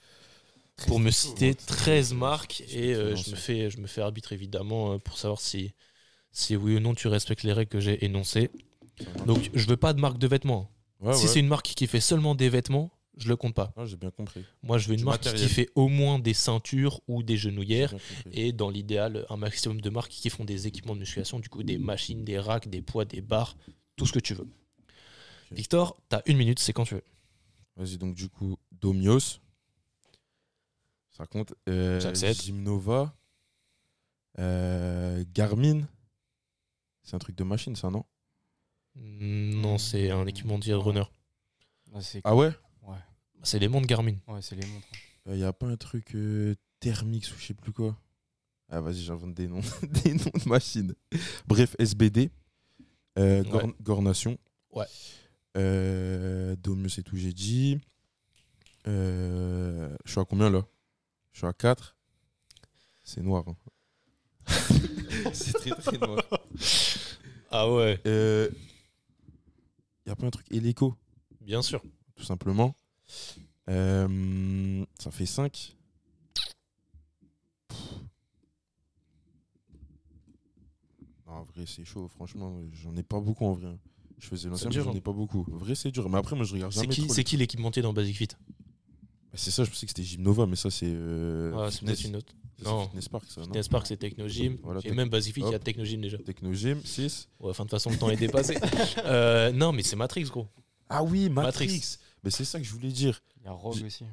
[0.88, 1.54] pour me 13, citer ouais.
[1.54, 5.40] 13 marques et euh, je, me fais, je me fais arbitre évidemment euh, pour savoir
[5.40, 5.72] si,
[6.32, 8.50] si oui ou non tu respectes les règles que j'ai énoncées.
[9.26, 10.70] Donc, je veux pas de marque de vêtements.
[11.00, 11.28] ouais, si ouais.
[11.32, 13.72] c'est une marque qui fait seulement des vêtements, je le compte pas.
[13.76, 14.44] Ah, j'ai bien compris.
[14.62, 15.48] Moi, je veux une Du marque matériel.
[15.48, 17.94] qui fait au moins des ceintures ou des genouillères.
[18.32, 21.62] Et dans l'idéal, un maximum de marques qui font des équipements de musculation, du coup
[21.62, 23.56] des machines, des racks, des poids, des barres,
[23.96, 24.48] tout ce que tu veux.
[25.52, 27.04] Victor, t'as une minute, c'est quand tu veux.
[27.76, 29.40] Vas-y, donc du coup, Domios.
[31.10, 31.54] Ça compte.
[31.68, 32.42] Euh, J'accepte.
[32.42, 33.14] Gymnova.
[34.38, 35.86] Euh, Garmin.
[37.02, 38.04] C'est un truc de machine, ça, non?
[38.96, 41.04] Non, c'est un équipement de runner.
[42.24, 42.52] Ah ouais Ouais?
[43.44, 44.16] C'est les montres Garmin.
[44.26, 44.86] Ouais, c'est les montres.
[45.26, 47.96] Il n'y a pas un truc euh, Thermix ou je sais plus quoi?
[48.68, 49.60] Ah, vas-y, j'invente des noms,
[50.04, 50.94] des noms de machines.
[51.46, 52.30] Bref, SBD.
[53.18, 53.74] Euh, Ouais.
[53.80, 54.36] Gornation.
[54.72, 54.86] Ouais.
[55.56, 57.78] Euh, Domios et tout, j'ai dit.
[58.86, 60.62] Euh, je suis à combien là?
[61.32, 61.96] Je suis à 4.
[63.02, 63.44] C'est noir.
[63.46, 63.56] hein.
[65.32, 66.22] C'est très très noir.
[67.50, 68.50] Ah ouais, Il
[70.06, 70.94] n'y a pas un truc hélico,
[71.40, 71.82] bien sûr.
[72.16, 72.74] tout simplement.
[73.70, 75.74] Euh, ça fait 5.
[81.26, 82.60] En vrai, c'est chaud, franchement.
[82.72, 83.76] J'en ai pas beaucoup en vrai.
[84.18, 84.94] Je faisais l'ancien, mais j'en hein.
[84.96, 85.44] ai pas beaucoup.
[85.52, 86.08] En vrai, c'est dur.
[86.08, 88.28] Mais après, moi, je regarde C'est jamais c'est qui l'équipementier dans Basic Fit?
[88.28, 88.36] Bah,
[89.34, 90.86] c'est ça, je pensais que c'était Gymnova, mais ça, c'est.
[90.88, 92.32] euh, Ah, C'est peut-être une autre.
[92.56, 92.84] C'est Non.
[92.84, 94.58] Fitness Park, ça, non Fitness Park, c'est Technogym.
[94.62, 95.58] Voilà, et même Basic Fit, il y a.
[95.58, 96.18] Technogym déjà.
[96.18, 97.28] Technogym, 6.
[97.40, 98.56] Ouais, enfin, de toute façon, le temps est dépassé.
[99.04, 100.46] Euh, non, mais c'est Matrix, gros.
[100.88, 101.66] Ah oui, Matrix.
[101.66, 101.98] Matrix.
[102.24, 103.22] Mais c'est ça que je voulais dire.
[103.38, 104.04] Il y a Rogue aussi.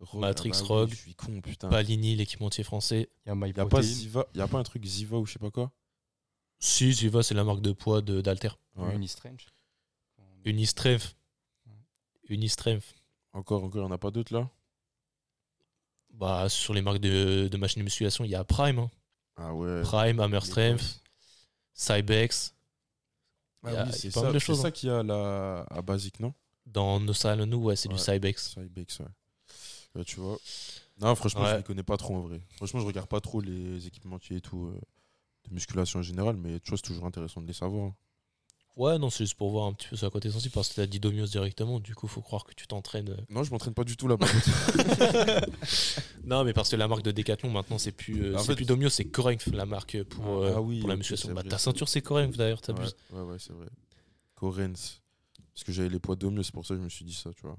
[0.00, 0.90] Rogue, Matrix, ah bah oui, Rogue.
[0.90, 1.68] Je suis con, putain.
[1.68, 3.08] Palini, l'équipementier français.
[3.24, 3.80] Il y a My Y a pas.
[3.82, 5.70] Ziva, y a pas un truc Ziva ou je sais pas quoi?
[6.58, 8.50] Si, Ziva, c'est la marque de poids de- d'Alter.
[8.76, 8.94] Ouais.
[8.94, 9.46] Unistrange.
[10.44, 11.14] Unistrength.
[12.28, 12.94] Unistrength.
[13.32, 14.50] Encore, encore, il n'y en a pas d'autres là?
[16.10, 18.78] Bah, sur les marques de, de machines de musculation, il y a Prime.
[18.78, 18.90] hein.
[19.36, 19.82] Ah ouais.
[19.82, 21.00] Prime, Hammer Strength.
[21.72, 22.54] Cybex.
[23.64, 24.60] Ah il y a- oui, il y a c'est pas mal ça, de c'est choses,
[24.62, 24.70] ça hein.
[24.70, 26.32] qu'il y a là, à Basic, non?
[26.66, 28.00] Dans nos salles, nous, ouais, c'est du Ouais.
[28.00, 28.54] Cybex.
[28.54, 29.06] Cybex, ouais.
[29.96, 30.38] Ouais, tu vois.
[31.00, 31.52] Non, franchement, je Ouais.
[31.54, 32.40] ne les connais pas trop en vrai.
[32.56, 34.80] Franchement, je regarde pas trop les équipementiers et tout euh,
[35.48, 37.92] de musculation en général, mais tu vois, c'est toujours intéressant de les savoir.
[38.76, 40.74] Ouais, non, c'est juste pour voir un petit peu sur la côté sensible parce que
[40.74, 43.10] t'as dit Domios directement, du coup, faut croire que tu t'entraînes.
[43.10, 43.16] euh.
[43.30, 44.26] Non, je m'entraîne pas du tout là-bas.
[46.24, 48.88] non, mais parce que la marque de Decathlon maintenant, c'est plus, euh, c'est plus Domios,
[48.90, 51.32] c'est Corinth, la marque pour, Ah, euh, ah oui, pour la musculation.
[51.34, 52.96] Bah, ta ceinture, c'est Corinth d'ailleurs, ouais, t'abuses.
[53.12, 53.66] ouais, ouais, c'est vrai.
[54.34, 55.00] Corens.
[55.54, 57.30] Parce que j'avais les poids d'homme, c'est pour ça que je me suis dit ça,
[57.34, 57.58] tu vois.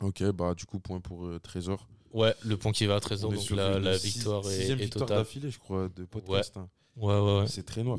[0.00, 1.88] Ok, bah du coup, point pour euh, Trésor.
[2.12, 4.46] Ouais, le point qui va à 13 ans, On est donc la, la six- victoire
[4.50, 5.18] est, est victoire totale.
[5.24, 6.56] d'affilée, je crois, de podcast.
[6.56, 6.68] hein.
[6.96, 7.46] Ouais, ouais, ouais.
[7.46, 7.98] C'est très noir.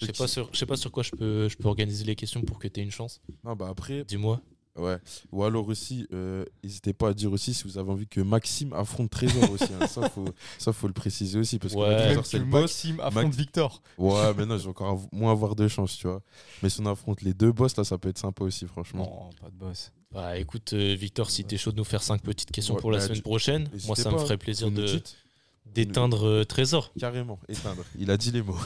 [0.00, 2.16] Je sais pas, sur, je sais pas sur quoi je peux, je peux organiser les
[2.16, 3.20] questions pour que tu aies une chance.
[3.44, 4.40] Non, bah après, Dis-moi.
[4.76, 4.98] Ouais.
[5.32, 8.72] Ou alors aussi, euh, n'hésitez pas à dire aussi si vous avez envie que Maxime
[8.72, 9.64] affronte Trésor aussi.
[9.80, 9.86] hein.
[9.86, 10.24] Ça, faut,
[10.58, 11.58] ça, faut le préciser aussi.
[11.58, 11.96] Parce que Ouais.
[11.96, 12.62] Trésor, c'est le boss.
[12.62, 13.82] Maxime affronte Victor.
[13.98, 16.22] Ouais, mais non, j'ai encore av- moins avoir de chance, tu vois.
[16.62, 19.30] Mais si on affronte les deux boss, là, ça peut être sympa aussi, franchement.
[19.30, 19.92] Non, pas de boss.
[20.12, 22.92] Bah écoute, euh, Victor, si t'es chaud de nous faire cinq petites questions Ouais, pour
[22.92, 25.00] la bah, semaine tu- prochaine, moi ça me pas, ferait plaisir de
[25.66, 26.92] d'éteindre euh, Trésor.
[26.98, 27.82] Carrément, éteindre.
[27.98, 28.56] Il a dit les mots.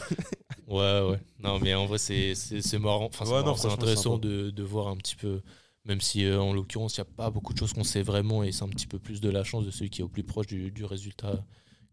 [0.66, 1.18] Ouais, ouais.
[1.42, 3.06] Non, mais en vrai, c'est c'est- c'est marrant.
[3.06, 5.40] Enfin, c'est Ouais, non, marrant, c'est franchement, intéressant de, de voir un petit peu,
[5.89, 8.45] même si euh, en l'occurrence, il n'y a pas beaucoup de choses qu'on sait vraiment
[8.45, 10.22] et c'est un petit peu plus de la chance de celui qui est au plus
[10.22, 11.45] proche du, du résultat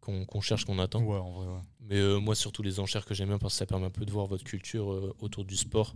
[0.01, 1.01] qu'on cherche, qu'on attend.
[1.01, 1.61] Ouais, en vrai, ouais.
[1.79, 4.05] Mais euh, moi, surtout les enchères que j'aime bien parce que ça permet un peu
[4.05, 5.95] de voir votre culture euh, autour du sport,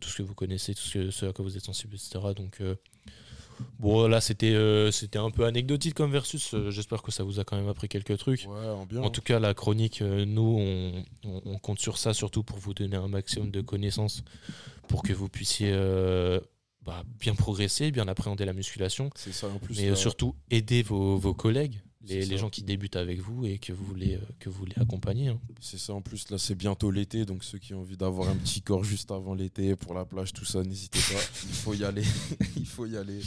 [0.00, 2.18] tout ce que vous connaissez, tout ce, que, ce à quoi vous êtes sensible, etc.
[2.36, 2.60] Donc,
[3.78, 4.54] bon, là, c'était
[4.92, 6.54] c'était un peu anecdotique comme versus.
[6.70, 8.46] J'espère que ça vous a quand même appris quelques trucs.
[8.48, 12.58] Ouais, en tout cas, la chronique, nous, on, on- on compte sur ça surtout pour
[12.58, 14.22] vous donner un maximum de connaissances
[14.88, 15.72] pour que vous puissiez
[16.90, 19.76] bah, bien progresser, bien appréhender la musculation, c'est ça en plus.
[19.78, 23.72] mais euh, surtout aider vos, vos collègues, les, gens qui débutent avec vous et que
[23.72, 25.28] vous voulez, euh, que vous voulez accompagner.
[25.28, 25.38] hein.
[25.60, 26.28] C'est ça en plus.
[26.30, 29.34] Là, c'est bientôt l'été, donc ceux qui ont envie d'avoir un petit corps juste avant
[29.34, 31.20] l'été pour la plage, tout ça, n'hésitez pas.
[31.44, 32.02] Il faut y aller.
[32.56, 33.20] Il faut y aller.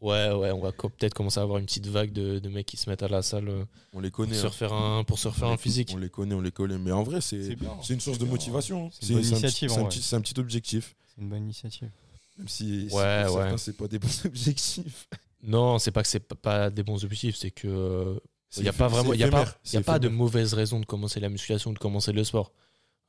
[0.00, 2.64] Ouais, ouais, on va co- peut-être commencer à avoir une petite vague de, de mecs
[2.66, 4.34] qui se mettent à la salle euh, On les pour connaît.
[4.36, 4.48] se hein.
[4.48, 5.90] refaire un, pour se refaire un physique.
[5.92, 6.78] On les connaît, on les connaît.
[6.78, 7.54] Mais en vrai, c'est
[7.90, 8.86] une source de motivation.
[8.86, 8.90] hein.
[8.98, 10.94] C'est une bonne initiative, un, c'est un petit objectif.
[11.14, 11.90] C'est une bonne initiative.
[12.38, 13.58] Même si, si Ouais, pour ouais.
[13.58, 15.08] c'est pas des bons objectifs.
[15.42, 18.18] Non, c'est pas que c'est pas- pas des bons objectifs, c'est que euh,
[18.56, 19.98] Il n'y a pas vraiment, il y a pas, éphémère, il y a c'est pas
[19.98, 22.52] de mauvaise raison de commencer la musculation ou de commencer le sport.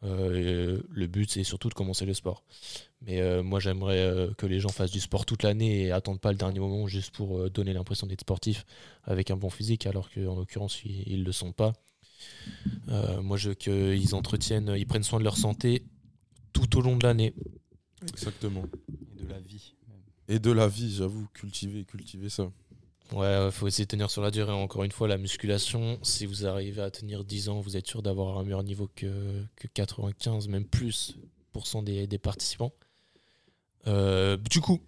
[0.03, 2.43] Euh, le but, c'est surtout de commencer le sport.
[3.01, 6.21] Mais euh, moi, j'aimerais euh, que les gens fassent du sport toute l'année et attendent
[6.21, 8.65] pas le dernier moment juste pour euh, donner l'impression d'être sportif
[9.03, 11.73] avec un bon physique, alors qu'en l'occurrence, ils, ils le sont pas.
[12.89, 15.84] Euh, moi, je veux qu'ils entretiennent, ils prennent soin de leur santé
[16.53, 17.34] tout au long de l'année.
[18.07, 18.63] Exactement.
[19.30, 19.73] Et de la vie.
[19.88, 19.97] même.
[20.36, 22.51] Et de la vie, j'avoue, cultiver, cultiver ça.
[23.11, 24.51] Ouais, il faut essayer de tenir sur la durée.
[24.51, 28.03] Encore une fois, la musculation, si vous arrivez à tenir 10 ans, vous êtes sûr
[28.03, 31.15] d'avoir un meilleur niveau que, que 95, même plus,
[31.51, 32.71] pour cent des, des participants.
[33.88, 34.80] Euh, du coup,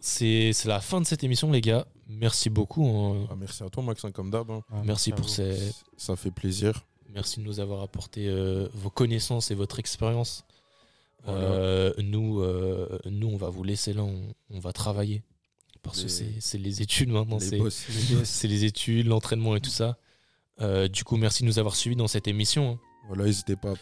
[0.00, 1.86] c'est c'est la fin de cette émission, les gars.
[2.08, 2.84] Merci beaucoup.
[2.88, 3.28] hein.
[3.30, 4.50] Ah, merci à toi, Maxime, comme d'hab.
[4.50, 4.62] hein.
[4.72, 5.56] Ouais, Merci pour ces,
[5.96, 6.84] Ça fait plaisir.
[7.10, 10.44] merci de nous avoir apporté euh, vos connaissances et votre expérience.
[11.24, 11.40] Voilà.
[11.40, 15.22] Euh, nous, euh, nous, on va vous laisser là, on, on va travailler.
[15.82, 17.38] Parce que Les- c'est c'est les études maintenant.
[18.24, 19.96] c'est- les études, l'entraînement et tout ça.
[20.60, 22.72] Euh, du coup, merci de nous avoir suivis dans cette émission.
[22.72, 22.78] hein.
[23.08, 23.74] Voilà, n'hésitez pas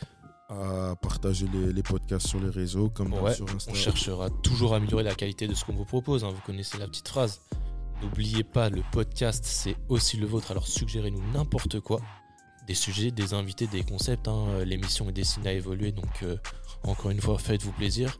[0.49, 3.71] à partager les, les podcasts sur les réseaux, comme Ouais, sur Insta.
[3.71, 6.25] On cherchera toujours à améliorer la qualité de ce qu'on vous propose.
[6.25, 6.31] hein.
[6.31, 7.41] Vous connaissez la petite phrase.
[8.01, 10.53] N'oubliez pas, le podcast, c'est aussi le vôtre.
[10.53, 12.01] Alors suggérez-nous n'importe quoi.
[12.69, 14.29] Des sujets, des invités, des concepts.
[14.29, 14.63] hein.
[14.65, 15.91] L'émission est destinée à évoluer.
[15.91, 16.37] Donc, euh,
[16.85, 18.19] encore une fois, faites-vous plaisir.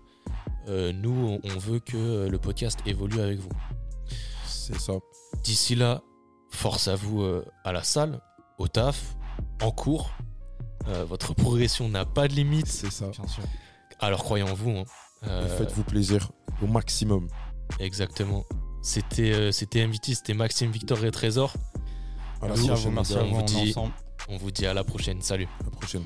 [0.69, 3.49] Euh, nous, on- veut que euh, le podcast évolue avec vous.
[4.47, 4.93] C'est ça.
[5.43, 6.03] D'ici là,
[6.51, 8.21] force à vous euh, à la salle,
[8.59, 9.17] au taf,
[9.63, 10.11] en cours.
[10.89, 12.67] Euh, votre progression n'a pas de limite.
[12.67, 13.09] C'est ça.
[13.09, 13.43] Bien sûr.
[14.01, 14.71] Alors croyez en vous.
[14.71, 14.85] hein.
[15.27, 16.31] Euh, Faites-vous plaisir
[16.63, 17.29] au maximum.
[17.81, 18.45] exactement.
[18.83, 21.53] C'était euh, c'était MVT, c'était Maxime, Victor et Trésor.
[22.41, 23.19] À la Merci à vous, merci vous.
[23.21, 23.93] on est dit- ensemble.
[24.29, 25.21] On vous dit à la prochaine.
[25.23, 25.49] Salut.
[25.61, 26.05] À la prochaine.